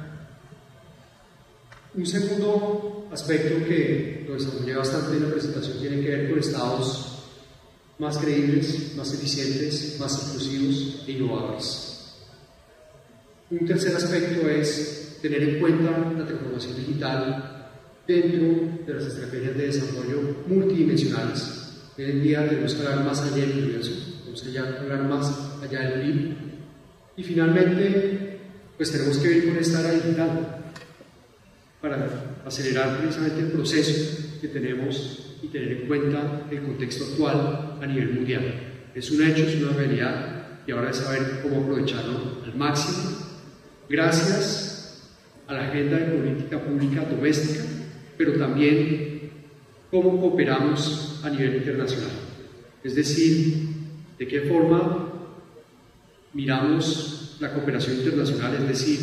Un 1.94 2.06
segundo 2.06 3.08
aspecto 3.12 3.64
que 3.66 4.24
lo 4.26 4.34
desarrollé 4.34 4.74
bastante 4.74 5.16
en 5.16 5.22
la 5.24 5.30
presentación 5.30 5.78
tiene 5.78 6.00
que 6.00 6.08
ver 6.08 6.30
con 6.30 6.38
estados 6.38 7.22
más 7.98 8.18
creíbles, 8.18 8.94
más 8.96 9.12
eficientes, 9.14 9.96
más 10.00 10.26
inclusivos 10.26 11.04
e 11.06 11.12
innovadores. 11.12 12.16
Un 13.50 13.66
tercer 13.66 13.94
aspecto 13.94 14.48
es 14.48 15.18
tener 15.22 15.42
en 15.42 15.60
cuenta 15.60 15.90
la 16.18 16.26
transformación 16.26 16.76
digital 16.76 17.70
dentro 18.06 18.84
de 18.86 18.94
las 18.94 19.04
estrategias 19.04 19.56
de 19.56 19.66
desarrollo 19.66 20.36
multidimensionales. 20.48 21.63
Hoy 21.96 22.06
en 22.06 22.22
día 22.24 22.48
tenemos 22.48 22.74
que 22.74 22.82
hablar 22.84 23.04
más 23.04 23.22
allá 23.22 23.46
del 23.46 23.52
universo, 23.52 23.92
tenemos 24.18 24.42
que 24.42 24.58
hablar 24.58 25.02
más 25.04 25.58
allá 25.62 25.90
del 25.90 26.00
PIB. 26.00 26.34
Y 27.16 27.22
finalmente, 27.22 28.40
pues 28.76 28.90
tenemos 28.90 29.18
que 29.18 29.30
ir 29.30 29.44
con 29.48 29.56
esta 29.56 29.78
área 29.78 29.92
digital 29.92 30.64
para 31.80 32.40
acelerar 32.44 32.98
precisamente 32.98 33.40
el 33.42 33.52
proceso 33.52 34.38
que 34.40 34.48
tenemos 34.48 35.36
y 35.40 35.46
tener 35.46 35.70
en 35.70 35.86
cuenta 35.86 36.42
el 36.50 36.62
contexto 36.62 37.04
actual 37.04 37.78
a 37.80 37.86
nivel 37.86 38.14
mundial. 38.14 38.42
Es 38.92 39.12
un 39.12 39.24
hecho, 39.24 39.44
es 39.44 39.62
una 39.62 39.76
realidad 39.76 40.58
y 40.66 40.72
ahora 40.72 40.90
es 40.90 40.96
saber 40.96 41.42
cómo 41.44 41.62
aprovecharlo 41.62 42.42
al 42.44 42.56
máximo 42.56 43.10
gracias 43.88 45.12
a 45.46 45.54
la 45.54 45.68
agenda 45.68 45.98
de 45.98 46.06
política 46.06 46.58
pública 46.58 47.04
doméstica, 47.04 47.62
pero 48.16 48.32
también 48.32 49.13
cómo 49.94 50.20
cooperamos 50.20 51.20
a 51.22 51.30
nivel 51.30 51.54
internacional. 51.54 52.10
Es 52.82 52.96
decir, 52.96 53.68
de 54.18 54.26
qué 54.26 54.40
forma 54.40 55.08
miramos 56.32 57.36
la 57.38 57.52
cooperación 57.52 57.98
internacional, 57.98 58.56
es 58.56 58.66
decir, 58.66 58.98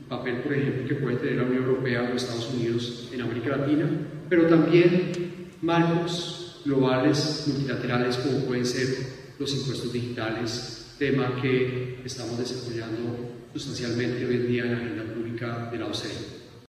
el 0.00 0.06
papel, 0.06 0.36
por 0.36 0.54
ejemplo, 0.54 0.88
que 0.88 0.94
puede 0.94 1.16
tener 1.16 1.36
la 1.36 1.42
Unión 1.42 1.64
Europea 1.64 2.10
o 2.10 2.16
Estados 2.16 2.50
Unidos 2.54 3.10
en 3.12 3.20
América 3.20 3.58
Latina, 3.58 3.86
pero 4.30 4.46
también 4.46 5.12
marcos 5.60 6.62
globales 6.64 7.44
multilaterales 7.46 8.16
como 8.16 8.46
pueden 8.46 8.64
ser 8.64 8.96
los 9.38 9.54
impuestos 9.54 9.92
digitales, 9.92 10.94
tema 10.98 11.38
que 11.42 12.00
estamos 12.02 12.38
desarrollando 12.38 13.50
sustancialmente 13.52 14.24
hoy 14.24 14.36
en 14.36 14.48
día 14.48 14.62
en 14.64 14.72
la 14.72 14.78
agenda 14.78 15.04
pública 15.12 15.68
de 15.70 15.78
la 15.78 15.86
OCDE. 15.88 16.33